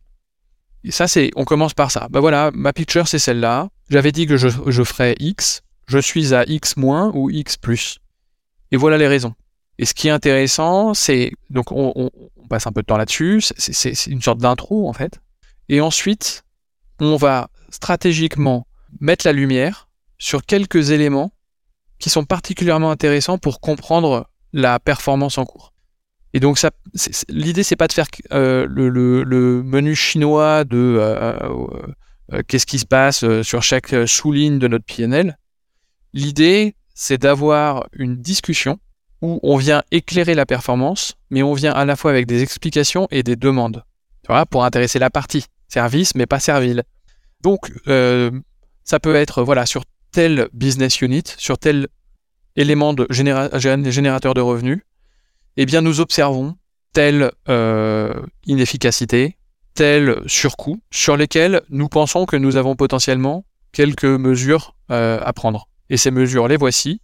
[0.83, 2.07] Et ça, c'est, on commence par ça.
[2.09, 3.69] Ben voilà, ma picture, c'est celle-là.
[3.89, 5.61] J'avais dit que je, je ferais X.
[5.87, 7.57] Je suis à X moins ou X.
[8.71, 9.35] Et voilà les raisons.
[9.81, 12.11] Et ce qui est intéressant, c'est donc on,
[12.49, 15.19] passe un peu de temps là-dessus, c'est une sorte d'intro en fait.
[15.69, 16.43] Et ensuite,
[16.99, 18.67] on va stratégiquement
[18.99, 21.33] mettre la lumière sur quelques éléments
[21.97, 25.73] qui sont particulièrement intéressants pour comprendre la performance en cours.
[26.33, 26.69] Et donc ça,
[27.27, 31.39] l'idée c'est pas de faire euh, le, menu chinois de euh,
[32.33, 35.39] euh, qu'est-ce qui se passe sur chaque sous-ligne de notre PNL.
[36.13, 38.79] L'idée c'est d'avoir une discussion
[39.21, 43.07] où on vient éclairer la performance, mais on vient à la fois avec des explications
[43.11, 43.83] et des demandes,
[44.23, 45.45] tu vois, pour intéresser la partie.
[45.67, 46.83] Service, mais pas servile.
[47.41, 48.31] Donc, euh,
[48.83, 51.87] ça peut être, voilà, sur tel business unit, sur tel
[52.55, 54.81] élément de générateur de revenus,
[55.57, 56.55] eh bien, nous observons
[56.93, 58.13] telle euh,
[58.45, 59.37] inefficacité,
[59.73, 65.69] tel surcoût, sur lesquels nous pensons que nous avons potentiellement quelques mesures euh, à prendre.
[65.89, 67.01] Et ces mesures, les voici.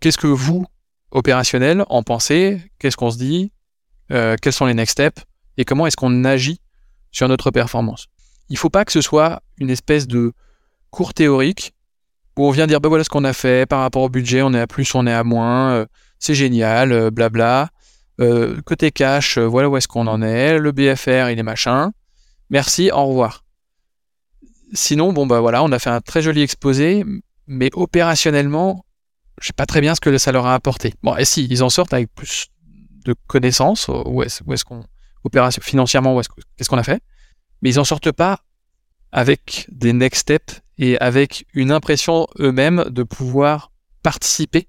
[0.00, 0.66] Qu'est-ce que vous,
[1.14, 3.52] opérationnel, en pensée, qu'est-ce qu'on se dit,
[4.12, 5.22] euh, quels sont les next steps
[5.56, 6.60] et comment est-ce qu'on agit
[7.12, 8.08] sur notre performance.
[8.50, 10.32] Il ne faut pas que ce soit une espèce de
[10.90, 11.72] cours théorique
[12.36, 14.52] où on vient dire bah voilà ce qu'on a fait par rapport au budget, on
[14.52, 15.86] est à plus, on est à moins, euh,
[16.18, 17.70] c'est génial, euh, blabla.
[18.66, 21.92] côté cash, voilà où est-ce qu'on en est, le BFR il est machin.
[22.50, 23.44] Merci, au revoir.
[24.72, 27.04] Sinon, bon bah voilà, on a fait un très joli exposé,
[27.46, 28.84] mais opérationnellement,
[29.40, 30.94] je sais pas très bien ce que ça leur a apporté.
[31.02, 32.46] Bon, et si, ils en sortent avec plus
[33.04, 34.84] de connaissances, où est-ce, est qu'on,
[35.24, 36.20] opération, financièrement,
[36.56, 37.02] qu'est-ce qu'on a fait,
[37.62, 38.40] mais ils en sortent pas
[39.12, 43.70] avec des next steps et avec une impression eux-mêmes de pouvoir
[44.02, 44.68] participer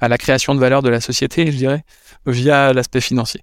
[0.00, 1.84] à la création de valeur de la société, je dirais,
[2.26, 3.42] via l'aspect financier.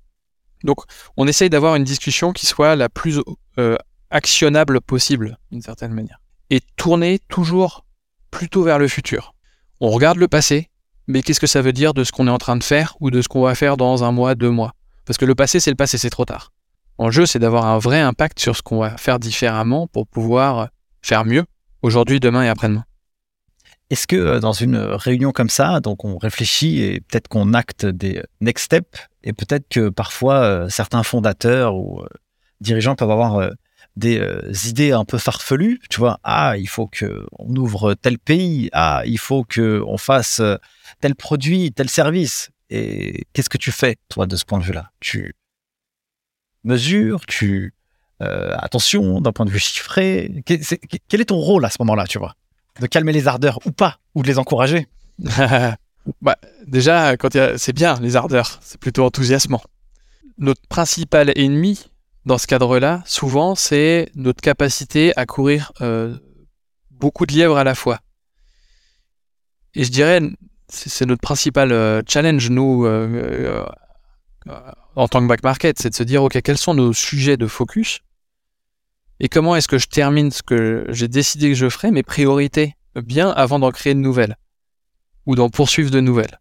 [0.63, 0.77] Donc,
[1.17, 3.19] on essaye d'avoir une discussion qui soit la plus
[3.57, 3.75] euh,
[4.11, 6.19] actionnable possible, d'une certaine manière.
[6.49, 7.85] Et tourner toujours
[8.31, 9.32] plutôt vers le futur.
[9.85, 10.69] On regarde le passé,
[11.07, 13.11] mais qu'est-ce que ça veut dire de ce qu'on est en train de faire ou
[13.11, 14.71] de ce qu'on va faire dans un mois, deux mois?
[15.03, 16.53] Parce que le passé, c'est le passé, c'est trop tard.
[16.97, 20.69] En jeu, c'est d'avoir un vrai impact sur ce qu'on va faire différemment pour pouvoir
[21.01, 21.43] faire mieux
[21.81, 22.85] aujourd'hui, demain et après-demain.
[23.89, 27.85] Est-ce que euh, dans une réunion comme ça, donc on réfléchit et peut-être qu'on acte
[27.85, 32.07] des next steps et peut-être que parfois euh, certains fondateurs ou euh,
[32.61, 33.51] dirigeants peuvent avoir
[33.95, 38.69] des idées un peu farfelues, tu vois, ah, il faut que on ouvre tel pays,
[38.73, 40.41] ah, il faut que on fasse
[40.99, 42.49] tel produit, tel service.
[42.69, 44.91] Et qu'est-ce que tu fais toi de ce point de vue-là?
[44.99, 45.35] Tu
[46.63, 47.73] mesures, tu
[48.19, 50.43] attention d'un point de vue chiffré.
[50.45, 52.35] Quel est ton rôle à ce moment-là, tu vois?
[52.79, 54.87] De calmer les ardeurs ou pas, ou de les encourager?
[56.21, 56.37] Bah,
[56.67, 59.61] Déjà, quand c'est bien les ardeurs, c'est plutôt enthousiasmant.
[60.37, 61.85] Notre principal ennemi
[62.25, 66.17] dans ce cadre-là, souvent, c'est notre capacité à courir euh,
[66.91, 67.99] beaucoup de lièvres à la fois.
[69.75, 70.21] Et je dirais,
[70.69, 73.65] c'est notre principal euh, challenge, nous, euh,
[74.95, 77.47] en tant que back market, c'est de se dire, OK, quels sont nos sujets de
[77.47, 78.01] focus
[79.19, 82.75] et comment est-ce que je termine ce que j'ai décidé que je ferais, mes priorités,
[82.95, 84.35] bien avant d'en créer de nouvelles
[85.25, 86.39] ou d'en poursuivre de nouvelles.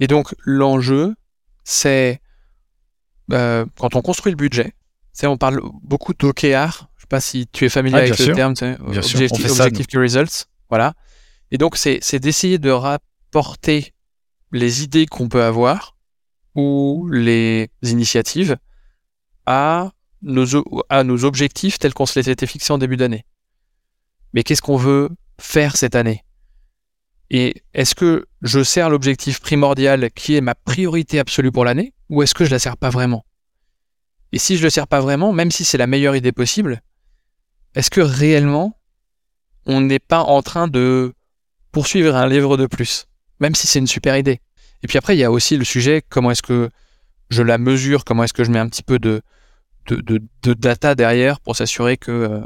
[0.00, 1.14] Et donc l'enjeu,
[1.64, 2.20] c'est
[3.32, 4.74] euh, quand on construit le budget,
[5.16, 6.42] c'est on parle beaucoup d'OKR.
[6.96, 8.54] Je sais pas si tu es familier avec le terme,
[8.86, 10.92] objective, objective to results, voilà.
[11.50, 13.94] Et donc c'est d'essayer de rapporter
[14.52, 15.96] les idées qu'on peut avoir
[16.54, 18.58] ou les initiatives
[19.46, 19.90] à
[20.20, 20.44] nos,
[20.90, 23.24] à nos objectifs tels qu'on se les était fixés en début d'année.
[24.34, 25.08] Mais qu'est-ce qu'on veut
[25.40, 26.24] faire cette année?
[27.30, 32.22] Et est-ce que je sers l'objectif primordial qui est ma priorité absolue pour l'année ou
[32.22, 33.24] est-ce que je la sers pas vraiment?
[34.36, 36.82] Et si je le sers pas vraiment, même si c'est la meilleure idée possible,
[37.74, 38.78] est-ce que réellement
[39.64, 41.14] on n'est pas en train de
[41.72, 43.06] poursuivre un livre de plus,
[43.40, 44.42] même si c'est une super idée?
[44.82, 46.68] Et puis après, il y a aussi le sujet comment est-ce que
[47.30, 49.22] je la mesure, comment est-ce que je mets un petit peu de,
[50.42, 52.40] data derrière pour s'assurer que euh,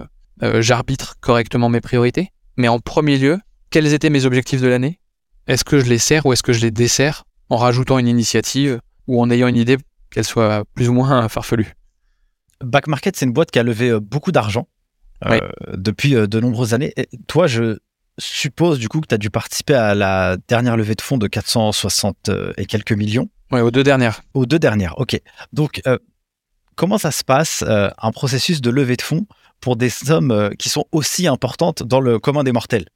[0.44, 2.30] euh, j'arbitre correctement mes priorités?
[2.56, 5.00] Mais en premier lieu, quels étaient mes objectifs de l'année?
[5.48, 8.80] Est-ce que je les sers ou est-ce que je les desserre en rajoutant une initiative
[9.08, 9.76] ou en ayant une idée
[10.12, 11.74] qu'elle soit plus ou moins farfelue?
[12.62, 14.68] Back Market, c'est une boîte qui a levé euh, beaucoup d'argent
[15.74, 16.94] depuis de nombreuses années.
[16.96, 17.76] Et toi, je
[18.18, 21.26] suppose du coup que tu as dû participer à la dernière levée de fonds de
[21.26, 23.28] 460 et quelques millions.
[23.52, 24.22] Oui, aux deux dernières.
[24.32, 25.20] Aux deux dernières, ok.
[25.52, 25.82] Donc,
[26.80, 29.26] comment ça se passe, euh, un processus de levée de fonds
[29.60, 32.86] pour des sommes euh, qui sont aussi importantes dans le commun des mortels?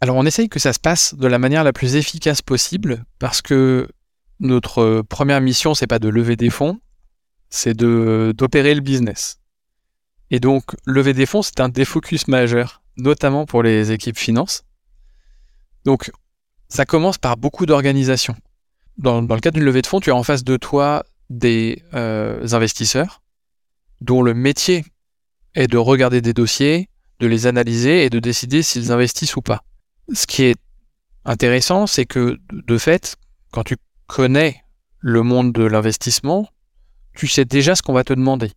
[0.00, 3.42] Alors on essaye que ça se passe de la manière la plus efficace possible parce
[3.42, 3.88] que
[4.38, 6.78] notre première mission, c'est pas de lever des fonds,
[7.56, 9.38] c'est d'opérer le business.
[10.30, 14.64] Et donc lever des fonds, c'est un défocus majeur, notamment pour les équipes finances.
[15.84, 16.10] Donc
[16.68, 18.36] ça commence par beaucoup d'organisation.
[18.98, 22.46] Dans, le cas d'une levée de fonds, tu as en face de toi des euh,
[22.52, 23.22] investisseurs
[24.00, 24.84] dont le métier
[25.54, 26.88] est de regarder des dossiers,
[27.20, 29.64] de les analyser et de décider s'ils investissent ou pas.
[30.12, 30.60] Ce qui est
[31.24, 33.16] intéressant, c'est que de fait,
[33.52, 33.76] quand tu
[34.06, 34.62] connais
[35.00, 36.48] le monde de l'investissement,
[37.16, 38.52] tu sais déjà ce qu'on va te demander.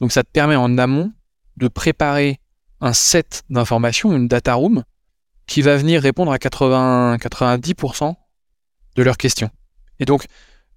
[0.00, 1.12] Donc ça te permet en amont
[1.56, 2.40] de préparer
[2.80, 4.82] un set d'informations, une data room,
[5.46, 8.14] qui va venir répondre à 80-90%
[8.96, 9.50] de leurs questions.
[9.98, 10.24] Et donc,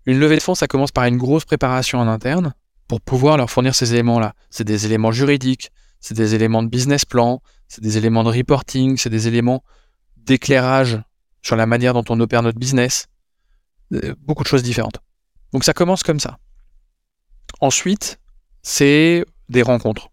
[0.05, 2.53] une levée de fonds, ça commence par une grosse préparation en interne
[2.87, 4.33] pour pouvoir leur fournir ces éléments-là.
[4.49, 5.71] C'est des éléments juridiques,
[6.01, 9.63] c'est des éléments de business plan, c'est des éléments de reporting, c'est des éléments
[10.17, 10.99] d'éclairage
[11.41, 13.07] sur la manière dont on opère notre business.
[13.93, 14.99] Euh, beaucoup de choses différentes.
[15.53, 16.37] Donc ça commence comme ça.
[17.63, 18.19] Ensuite,
[18.61, 20.09] c'est des rencontres.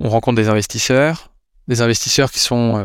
[0.00, 1.32] On rencontre des investisseurs,
[1.66, 2.84] des investisseurs qui sont euh,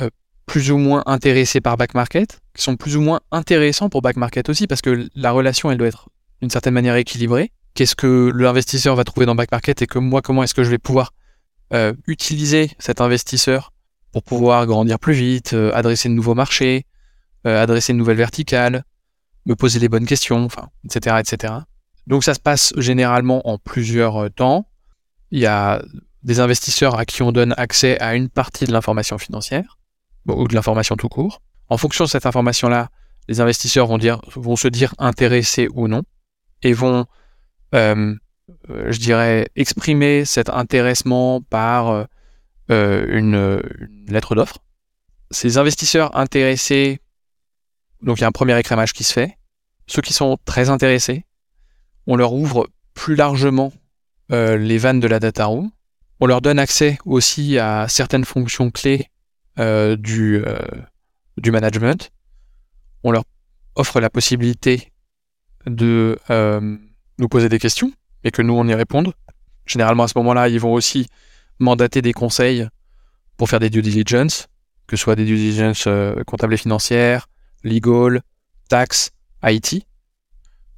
[0.00, 0.08] euh,
[0.46, 4.16] plus ou moins intéressés par back market, qui sont plus ou moins intéressants pour back
[4.16, 6.08] market aussi, parce que la relation, elle doit être
[6.40, 7.52] d'une certaine manière équilibrée.
[7.74, 10.70] Qu'est-ce que l'investisseur va trouver dans back market et que moi, comment est-ce que je
[10.70, 11.12] vais pouvoir
[11.74, 13.74] euh, utiliser cet investisseur
[14.10, 16.86] pour pouvoir grandir plus vite, adresser de nouveaux marchés,
[17.44, 18.84] adresser de nouvelles verticales,
[19.44, 21.58] me poser les bonnes questions, enfin, etc., etc.
[22.08, 24.66] Donc ça se passe généralement en plusieurs temps.
[25.30, 25.82] Il y a
[26.22, 29.78] des investisseurs à qui on donne accès à une partie de l'information financière
[30.26, 31.42] ou de l'information tout court.
[31.68, 32.88] En fonction de cette information-là,
[33.28, 36.02] les investisseurs vont, dire, vont se dire intéressés ou non
[36.62, 37.04] et vont,
[37.74, 38.14] euh,
[38.70, 42.06] euh, je dirais, exprimer cet intéressement par
[42.70, 43.60] euh, une,
[44.08, 44.58] lettre d'offre.
[45.30, 47.00] Ces investisseurs intéressés,
[48.02, 49.36] donc il y a un premier écrémage qui se fait.
[49.86, 51.26] Ceux qui sont très intéressés,
[52.08, 53.72] on leur ouvre plus largement
[54.30, 55.70] les vannes de la data room
[56.20, 59.06] On leur donne accès aussi à certaines fonctions clés
[59.58, 60.58] euh, du, euh,
[61.36, 62.12] du management.
[63.02, 63.24] On leur
[63.74, 64.92] offre la possibilité
[65.66, 66.76] de euh,
[67.18, 67.92] nous poser des questions
[68.22, 69.12] et que nous, on y réponde.
[69.66, 71.08] Généralement, à ce moment-là, ils vont aussi
[71.58, 72.68] mandater des conseils
[73.36, 74.46] pour faire des due diligence,
[74.86, 77.28] que ce soit des due diligence euh, comptables et financières,
[77.64, 78.22] legal,
[78.68, 79.10] tax,
[79.42, 79.87] IT.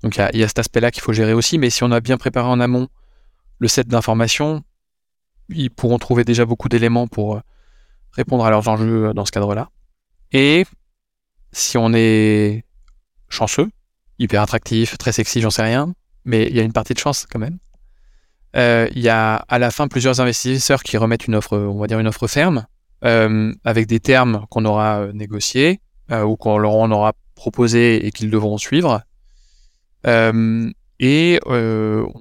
[0.02, 2.16] Donc il y, a cet aspect-là qu'il faut gérer aussi, mais si on a bien
[2.16, 2.88] préparé en amont
[3.58, 4.62] le set d'informations,
[5.50, 7.40] ils pourront trouver déjà beaucoup d'éléments pour euh,
[8.12, 9.68] répondre à leurs enjeux euh, dans ce cadre-là.
[10.32, 10.64] Et
[11.52, 12.64] si on est
[13.28, 13.68] chanceux,
[14.18, 15.92] hyper attractif, très sexy, j'en sais rien,
[16.24, 17.58] mais il y a une partie de chance quand même.
[18.56, 21.86] Euh, il y a à la fin plusieurs investisseurs qui remettent une offre, on va
[21.86, 22.66] dire une offre ferme,
[23.02, 25.80] avec des termes qu'on aura négociés
[26.10, 29.02] ou qu'on leur aura proposé et qu'ils devront suivre.
[30.06, 32.12] Euh, et on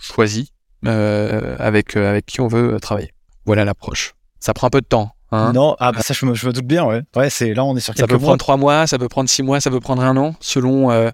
[0.00, 3.12] choisit avec avec qui on veut travailler.
[3.44, 4.14] Voilà l'approche.
[4.40, 5.16] Ça prend un peu de temps.
[5.32, 7.02] Hein non, ah bah ça je me, je me, doute bien, ouais.
[7.16, 9.28] Ouais, c'est là on est sur quelques Ça peut prendre trois mois, ça peut prendre
[9.28, 11.10] six mois, ça peut prendre un an, selon euh,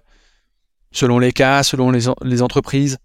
[0.91, 2.99] selon les cas, selon les, les entreprises,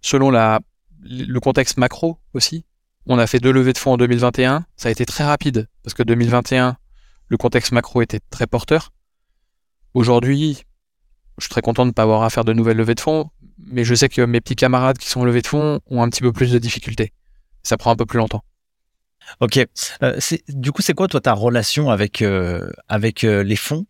[0.00, 0.60] selon la
[1.02, 2.64] le contexte macro aussi.
[3.06, 5.92] On a fait deux levées de fonds en 2021, ça a été très rapide parce
[5.92, 6.76] que 2021
[7.28, 8.90] le contexte macro était très porteur.
[9.92, 10.64] Aujourd'hui,
[11.38, 13.30] je suis très content de ne pas avoir à faire de nouvelles levées de fonds,
[13.58, 16.22] mais je sais que mes petits camarades qui sont levés de fonds ont un petit
[16.22, 17.12] peu plus de difficultés.
[17.62, 18.44] Ça prend un peu plus longtemps.
[19.40, 19.58] Ok.
[20.02, 20.18] Euh,
[20.48, 23.86] du coup, c'est quoi toi ta relation avec euh, avec euh, les fonds?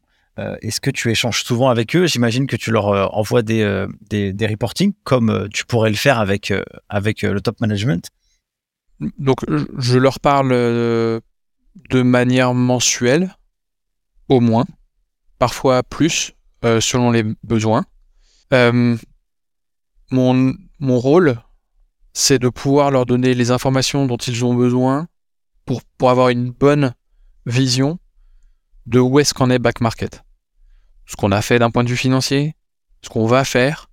[0.63, 2.09] Est-ce que tu échanges souvent avec eux?
[2.09, 6.53] J'imagine que tu leur envoies des, des, des reportings comme tu pourrais le faire avec
[6.89, 8.11] avec le top management?
[9.21, 9.45] Donc,
[9.79, 13.37] je leur parle de manière mensuelle,
[14.29, 14.65] au moins,
[15.39, 16.33] parfois plus,
[16.65, 17.85] selon les besoins.
[20.11, 21.41] mon mon rôle,
[22.13, 25.09] c'est de pouvoir leur donner les informations dont ils ont besoin
[25.65, 26.95] pour, pour avoir une bonne
[27.47, 27.99] vision
[28.87, 30.23] de où est-ce qu'on est back market.
[31.07, 32.55] Ce qu'on a fait d'un point de vue financier,
[33.03, 33.91] ce qu'on va faire.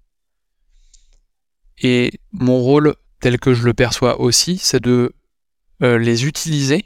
[1.78, 5.14] Et mon rôle, tel que je le perçois aussi, c'est de
[5.82, 6.84] euh, les utiliser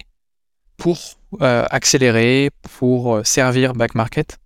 [0.77, 0.97] pour
[1.41, 4.37] euh, accélérer, pour euh, servir back market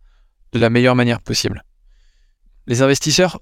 [0.53, 1.63] de la meilleure manière possible.
[2.67, 3.39] Les investisseurs,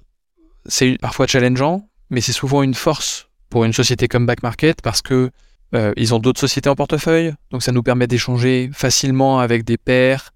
[0.65, 5.01] c'est parfois challengeant, mais c'est souvent une force pour une société comme back market parce
[5.01, 5.31] que
[5.75, 9.77] euh, ils ont d'autres sociétés en portefeuille, donc ça nous permet d'échanger facilement avec des
[9.77, 10.31] pairs.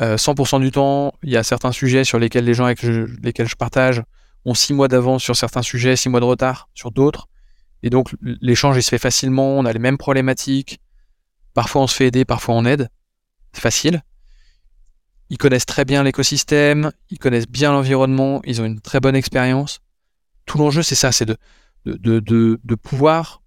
[0.00, 3.48] Euh, 100% du temps, il y a certains sujets sur lesquels les gens avec lesquels
[3.48, 4.02] je partage
[4.44, 7.28] ont six mois d'avance sur certains sujets, six mois de retard sur d'autres.
[7.82, 10.80] Et donc l'échange il se fait facilement, on a les mêmes problématiques.
[11.52, 12.88] Parfois on se fait aider, parfois on aide.
[13.52, 14.02] C'est facile.
[15.32, 19.80] Ils connaissent très bien l'écosystème, ils connaissent bien l'environnement, ils ont une très bonne expérience.
[20.44, 21.38] Tout l'enjeu c'est ça, c'est de,
[21.86, 23.40] de, de, de pouvoir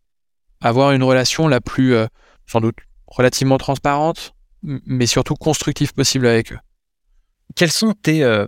[0.62, 2.08] avoir une relation la plus, euh,
[2.48, 4.34] sans doute, relativement transparente,
[4.64, 6.58] mais surtout constructive possible avec eux.
[7.56, 8.48] Quels sont tes euh,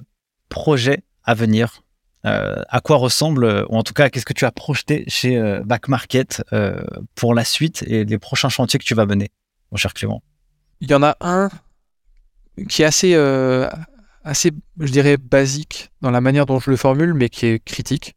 [0.49, 1.83] projets à venir?
[2.25, 5.61] Euh, À quoi ressemble, ou en tout cas, qu'est-ce que tu as projeté chez euh,
[5.63, 6.83] Back Market euh,
[7.13, 9.29] pour la suite et les prochains chantiers que tu vas mener,
[9.71, 10.23] mon cher Clément?
[10.81, 11.51] Il y en a un
[12.69, 13.69] qui est assez, euh,
[14.23, 18.15] assez, je dirais, basique dans la manière dont je le formule, mais qui est critique,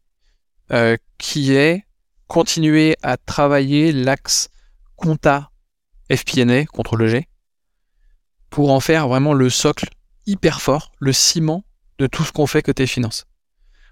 [1.17, 1.85] qui est
[2.27, 4.47] continuer à travailler l'axe
[4.95, 5.51] compta
[6.09, 7.27] FPNA contre le G
[8.49, 9.89] pour en faire vraiment le socle
[10.25, 11.65] hyper fort, le ciment
[11.97, 13.25] de tout ce qu'on fait côté finance.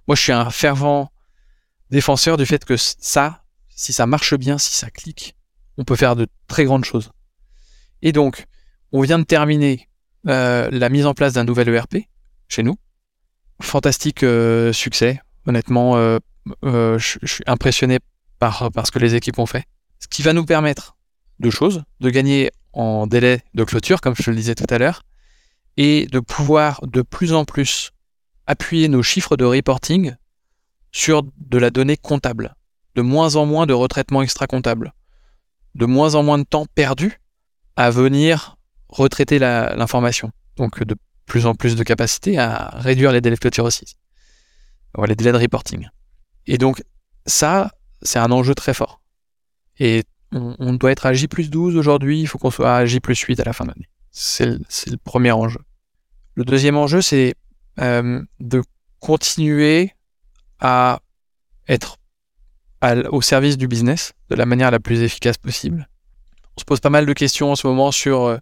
[0.07, 1.11] Moi, je suis un fervent
[1.89, 5.35] défenseur du fait que ça, si ça marche bien, si ça clique,
[5.77, 7.11] on peut faire de très grandes choses.
[8.01, 8.45] Et donc,
[8.93, 9.88] on vient de terminer
[10.27, 11.97] euh, la mise en place d'un nouvel ERP
[12.47, 12.75] chez nous.
[13.61, 15.21] Fantastique euh, succès.
[15.45, 16.19] Honnêtement, euh,
[16.63, 17.99] je suis impressionné
[18.39, 19.65] par, par ce que les équipes ont fait.
[19.99, 20.97] Ce qui va nous permettre
[21.39, 25.03] deux choses, de gagner en délai de clôture, comme je le disais tout à l'heure,
[25.77, 27.91] et de pouvoir de plus en plus
[28.47, 30.15] appuyer nos chiffres de reporting
[30.91, 32.55] sur de la donnée comptable,
[32.95, 34.93] de moins en moins de retraitement extra-comptable,
[35.75, 37.19] de moins en moins de temps perdu
[37.75, 38.57] à venir
[38.89, 40.31] retraiter l'information.
[40.57, 43.95] Donc de plus en plus de capacité à réduire les délais de clôture aussi,
[45.07, 45.87] les délais de reporting.
[46.47, 46.83] Et donc
[47.25, 47.71] ça,
[48.01, 49.01] c'est un enjeu très fort.
[49.79, 52.99] Et on, doit être à J plus 12 aujourd'hui, il faut qu'on soit à J
[52.99, 53.89] plus 8 à la fin de l'année.
[54.11, 55.59] C'est le, premier enjeu.
[56.35, 57.35] Le deuxième enjeu, c'est
[57.79, 58.61] euh, de
[58.99, 59.93] continuer
[60.59, 60.99] à
[61.67, 61.97] être
[63.11, 65.89] au service du business de la manière la plus efficace possible.
[66.55, 68.37] On se pose pas mal de questions en ce moment sur euh,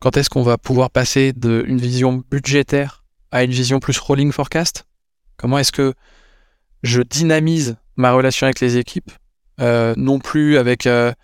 [0.00, 4.86] quand est-ce qu'on va pouvoir passer d'une vision budgétaire à une vision plus rolling forecast?
[5.36, 5.94] Comment est-ce que
[6.82, 9.10] je dynamise ma relation avec les équipes
[9.58, 11.16] non plus avec une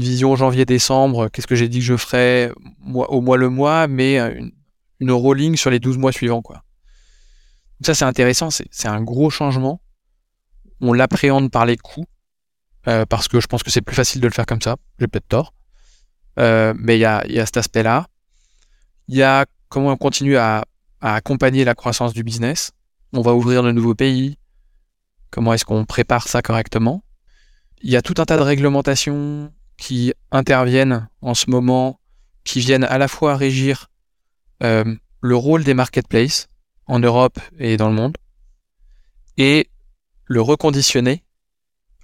[0.00, 2.50] vision janvier-décembre, qu'est-ce que j'ai dit que je ferais
[2.94, 4.52] au mois le mois, mais une,
[5.00, 6.42] une rolling sur les 12 mois suivants.
[6.42, 6.62] Quoi.
[7.84, 9.80] Ça, c'est intéressant, c'est un gros changement.
[10.80, 12.06] On l'appréhende par les coûts,
[12.88, 14.76] euh, parce que je pense que c'est plus facile de le faire comme ça.
[14.98, 15.54] J'ai peut-être tort.
[16.38, 18.06] Euh, mais il y a, cet aspect-là.
[19.08, 20.64] Il y a comment on continue à,
[21.00, 22.72] accompagner la croissance du business.
[23.12, 24.38] On va ouvrir de nouveaux pays.
[25.30, 27.04] Comment est-ce qu'on prépare ça correctement?
[27.82, 32.00] Il y a tout un tas de réglementations qui interviennent en ce moment,
[32.44, 33.90] qui viennent à la fois régir
[34.62, 36.48] euh, le rôle des marketplaces
[36.86, 38.16] en Europe et dans le monde,
[39.36, 39.68] et
[40.24, 41.24] le reconditionner,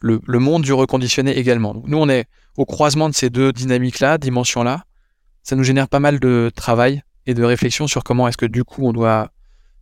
[0.01, 1.83] le, monde du reconditionné également.
[1.87, 2.27] nous, on est
[2.57, 4.85] au croisement de ces deux dynamiques-là, dimensions-là.
[5.43, 8.65] Ça nous génère pas mal de travail et de réflexion sur comment est-ce que du
[8.65, 9.31] coup on doit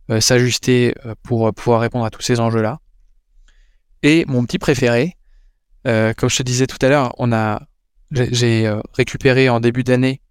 [0.09, 2.79] euh, s'ajuster euh, pour pouvoir répondre à tous ces enjeux-là.
[4.03, 5.17] Et mon petit préféré,
[5.83, 7.61] comme je te disais tout à l'heure, on a,
[8.11, 10.21] j'ai récupéré en début d'année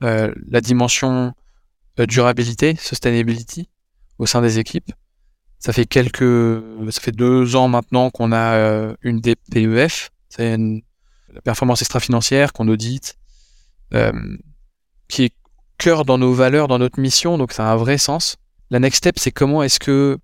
[0.00, 1.34] la dimension
[1.98, 3.70] euh, durabilité, sustainability
[4.18, 4.92] au sein des équipes.
[5.58, 11.40] Ça fait quelques, ça fait deux ans maintenant qu'on a euh, une DPEF, c'est la
[11.42, 13.16] performance extra-financière qu'on audite,
[13.94, 14.12] euh,
[15.08, 15.34] qui est
[15.78, 18.36] cœur dans nos valeurs, dans notre mission, donc ça a un vrai sens.
[18.70, 20.18] La next step, c'est comment est-ce que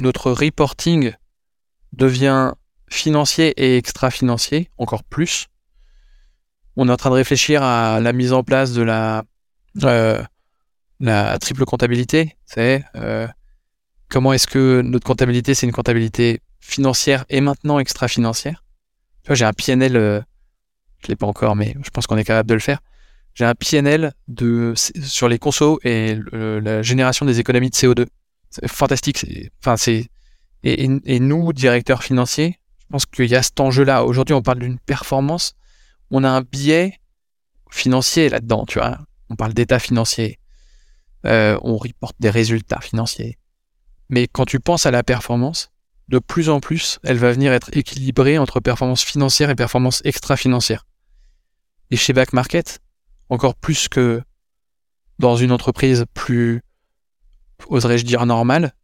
[0.00, 1.12] notre reporting
[1.92, 2.52] devient
[2.90, 5.46] financier et extra-financier, encore plus.
[6.76, 9.24] On est en train de réfléchir à la mise en place de la
[9.84, 10.22] euh,
[11.00, 13.26] la triple comptabilité, c'est euh,
[14.08, 18.62] comment est-ce que notre comptabilité, c'est une comptabilité financière et maintenant extra-financière.
[19.24, 20.20] Tu vois, j'ai un PNL, euh,
[21.02, 22.78] je l'ai pas encore, mais je pense qu'on est capable de le faire.
[23.34, 24.12] J'ai un PNL
[25.02, 28.06] sur les consos et la génération des économies de CO2.
[28.50, 29.24] C'est fantastique.
[29.60, 30.08] Enfin, c'est,
[30.62, 34.04] et, et, nous, directeurs financiers, je pense qu'il y a cet enjeu-là.
[34.04, 35.54] Aujourd'hui, on parle d'une performance.
[36.10, 37.00] On a un biais
[37.70, 38.98] financier là-dedans, tu vois.
[39.30, 40.38] On parle d'état financier.
[41.24, 43.38] Euh, on reporte des résultats financiers.
[44.10, 45.70] Mais quand tu penses à la performance,
[46.08, 50.86] de plus en plus, elle va venir être équilibrée entre performance financière et performance extra-financière.
[51.90, 52.80] Et chez Back Market,
[53.32, 54.22] encore plus que
[55.18, 56.62] dans une entreprise plus,
[57.68, 58.74] oserais-je dire, normale,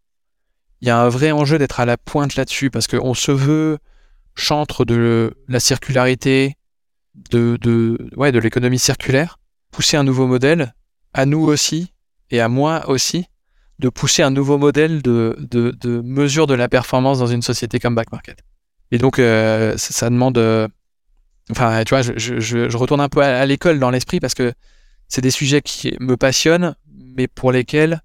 [0.81, 3.79] il y a un vrai enjeu d'être à la pointe là-dessus parce qu'on se veut
[4.35, 6.57] chantre de la circularité,
[7.31, 9.39] de, de, ouais, de l'économie circulaire,
[9.71, 10.75] pousser un nouveau modèle,
[11.13, 11.93] à nous aussi,
[12.31, 13.27] et à moi aussi
[13.81, 17.79] de pousser un nouveau modèle de, de, de, mesure de la performance dans une société
[17.79, 18.39] comme Back Market.
[18.93, 20.39] Et donc, euh, ça, demande.
[21.51, 24.53] Euh, enfin, tu vois, je, retourne un peu à, l'école dans l'esprit parce que
[25.09, 26.75] c'est des sujets qui me passionnent,
[27.17, 28.03] mais pour lesquels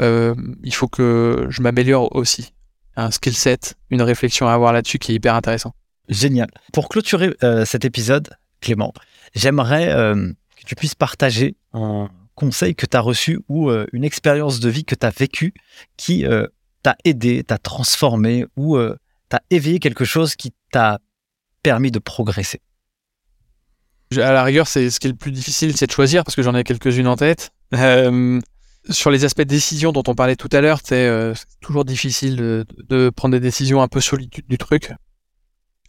[0.00, 2.52] euh, il faut que je m'améliore aussi.
[2.96, 5.74] Un skill set, une réflexion à avoir là-dessus qui est hyper intéressant.
[6.08, 6.48] Génial.
[6.72, 7.34] Pour clôturer
[7.64, 8.92] cet épisode, Clément,
[9.34, 14.60] j'aimerais que tu puisses partager un conseil que tu as reçu ou euh, une expérience
[14.60, 15.54] de vie que tu as vécue
[15.96, 16.46] qui euh,
[16.82, 18.96] t'a aidé, t'a transformé ou euh,
[19.28, 20.98] t'a éveillé quelque chose qui t'a
[21.64, 22.60] permis de progresser
[24.12, 26.42] À la rigueur, c'est ce qui est le plus difficile, c'est de choisir parce que
[26.42, 27.50] j'en ai quelques-unes en tête.
[28.90, 33.10] sur les aspects de décision dont on parlait tout à l'heure, c'est toujours difficile de,
[33.10, 34.92] prendre des décisions un peu solitude du truc.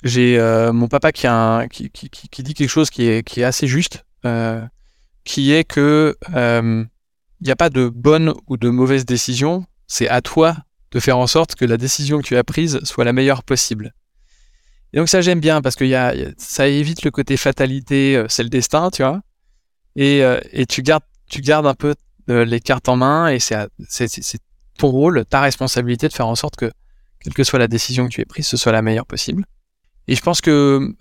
[0.03, 0.39] J'ai
[0.73, 1.27] mon papa qui,
[1.69, 4.03] qui, dit quelque chose qui est, qui est assez juste
[5.25, 6.85] qui est que il euh,
[7.41, 9.65] n'y a pas de bonne ou de mauvaise décision.
[9.87, 10.55] C'est à toi
[10.91, 13.93] de faire en sorte que la décision que tu as prise soit la meilleure possible.
[14.95, 18.25] Et donc ça j'aime bien parce que y a, ça évite le côté fatalité, euh,
[18.27, 19.21] c'est le destin, tu vois.
[19.95, 21.93] Et, euh, et tu gardes tu gardes un peu
[22.27, 24.39] les cartes en main et c'est c'est
[24.79, 26.71] ton rôle, ta responsabilité de faire en sorte que
[27.19, 29.45] quelle que soit la décision que tu aies prise, ce soit la meilleure possible.
[30.07, 30.95] Et je pense que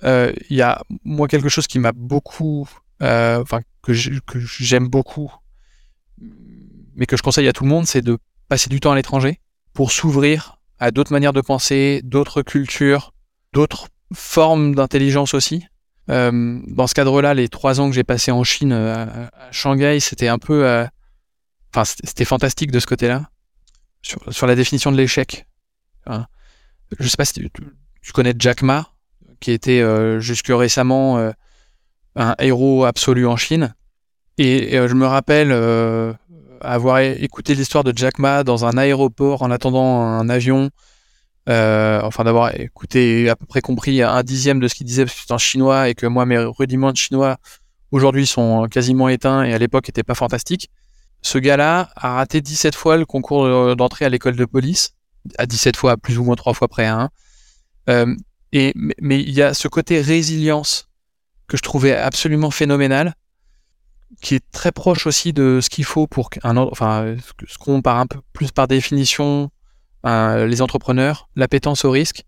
[0.51, 2.69] il y a moi quelque chose qui m'a beaucoup
[3.03, 5.33] euh, enfin que j'aime beaucoup,
[6.95, 8.19] mais que je conseille à tout le monde, c'est de
[8.49, 9.41] passer du temps à l'étranger
[9.73, 13.14] pour s'ouvrir à d'autres manières de penser, d'autres cultures,
[13.55, 15.65] d'autres formes d'intelligence aussi.
[16.11, 20.01] Euh, dans ce cadre-là, les trois ans que j'ai passé en Chine, euh, à, Shanghai,
[20.01, 20.85] c'était un peu, euh,
[21.75, 23.31] enfin, c'était fantastique de ce côté-là.
[24.03, 25.47] Sur, sur, la définition de l'échec.
[26.07, 26.27] Hein.
[27.01, 28.91] Je sais pas si tu, connais Jack Ma,
[29.41, 29.83] qui était
[30.21, 31.33] jusque récemment
[32.17, 33.75] un héros absolu en Chine.
[34.37, 35.53] Et, euh, je me rappelle
[36.61, 40.71] avoir écouté l'histoire de Jack Ma dans un aéroport en attendant un avion.
[41.49, 45.15] Euh, enfin d'avoir écouté à peu près compris un dixième de ce qu'il disait parce
[45.15, 47.37] que c'était en chinois et que moi mes rudiments de chinois
[47.91, 50.71] aujourd'hui sont quasiment éteints et à l'époque n'étaient pas fantastiques.
[51.21, 54.95] Ce gars-là a raté 17 fois le concours d'entrée à l'école de police,
[55.39, 57.11] à 17 fois, plus ou moins 3 fois près à
[57.87, 58.17] 1.
[58.53, 60.89] Et, mais il y a ce côté résilience
[61.49, 63.15] que je trouvais absolument phénoménal,
[64.21, 67.17] qui est très proche aussi de ce qu'il faut pour un, enfin,
[67.47, 69.51] ce qu'on part un peu plus par définition,
[70.05, 72.25] les entrepreneurs, l'appétence au risque,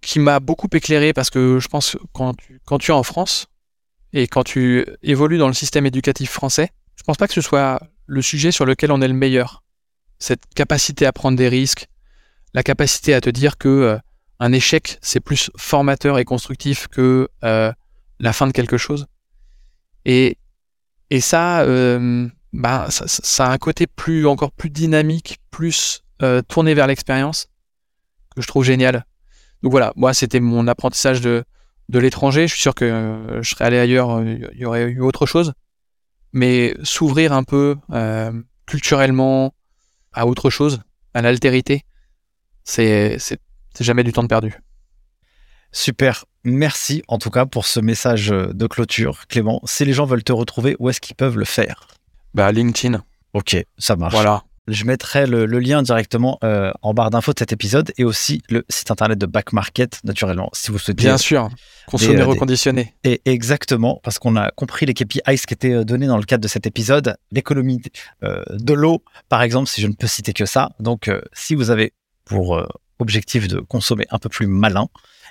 [0.00, 3.48] qui m'a beaucoup éclairé parce que je pense quand tu, quand tu es en France
[4.12, 7.80] et quand tu évolues dans le système éducatif français, je pense pas que ce soit
[8.06, 9.62] le sujet sur lequel on est le meilleur.
[10.18, 11.88] Cette capacité à prendre des risques,
[12.54, 13.98] la capacité à te dire que euh,
[14.38, 17.72] un échec c'est plus formateur et constructif que euh,
[18.18, 19.06] la fin de quelque chose.
[20.04, 20.38] Et
[21.10, 26.42] et ça, euh, bah, ça, ça, a un côté plus encore plus dynamique, plus euh,
[26.42, 27.48] tourné vers l'expérience
[28.34, 29.04] que je trouve génial.
[29.62, 31.44] Donc voilà, moi c'était mon apprentissage de
[31.88, 32.46] de l'étranger.
[32.46, 35.52] Je suis sûr que euh, je serais allé ailleurs, il y aurait eu autre chose.
[36.32, 37.76] Mais s'ouvrir un peu
[38.66, 39.52] culturellement
[40.12, 40.80] à autre chose,
[41.12, 41.82] à l'altérité,
[42.62, 43.40] c'est c'est
[43.80, 44.54] jamais du temps de perdu.
[45.72, 46.24] Super.
[46.44, 49.26] Merci en tout cas pour ce message de clôture.
[49.26, 51.88] Clément, si les gens veulent te retrouver, où est-ce qu'ils peuvent le faire?
[52.32, 53.02] Bah LinkedIn.
[53.34, 54.14] Ok, ça marche.
[54.14, 54.44] Voilà.
[54.68, 58.64] Je mettrai le, lien directement euh, en barre d'infos de cet épisode et aussi le
[58.68, 61.02] site internet de Back Market, naturellement, si vous souhaitez.
[61.02, 61.48] Bien sûr,
[61.86, 62.94] consommer euh, reconditionné.
[63.02, 66.42] Et exactement, parce qu'on a compris les KPIs qui étaient euh, donnés dans le cadre
[66.42, 67.80] de cet épisode, l'économie
[68.22, 70.70] de l'eau, par exemple, si je ne peux citer que ça.
[70.78, 71.92] Donc, si vous avez
[72.24, 72.62] pour
[73.00, 74.88] objectif de consommer un peu plus malin,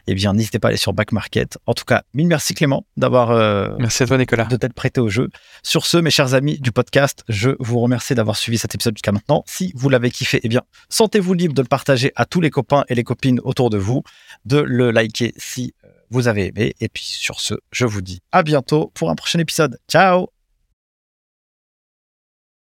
[0.07, 1.57] eh bien, n'hésitez pas à aller sur Back Market.
[1.65, 3.31] En tout cas, mille merci Clément d'avoir.
[3.31, 4.45] Euh, merci à toi, Nicolas.
[4.45, 5.29] De t'être prêté au jeu.
[5.63, 9.11] Sur ce, mes chers amis du podcast, je vous remercie d'avoir suivi cet épisode jusqu'à
[9.11, 9.43] maintenant.
[9.47, 12.85] Si vous l'avez kiffé, eh bien, sentez-vous libre de le partager à tous les copains
[12.89, 14.03] et les copines autour de vous,
[14.45, 16.75] de le liker si euh, vous avez aimé.
[16.79, 19.77] Et puis, sur ce, je vous dis à bientôt pour un prochain épisode.
[19.89, 20.38] Ciao!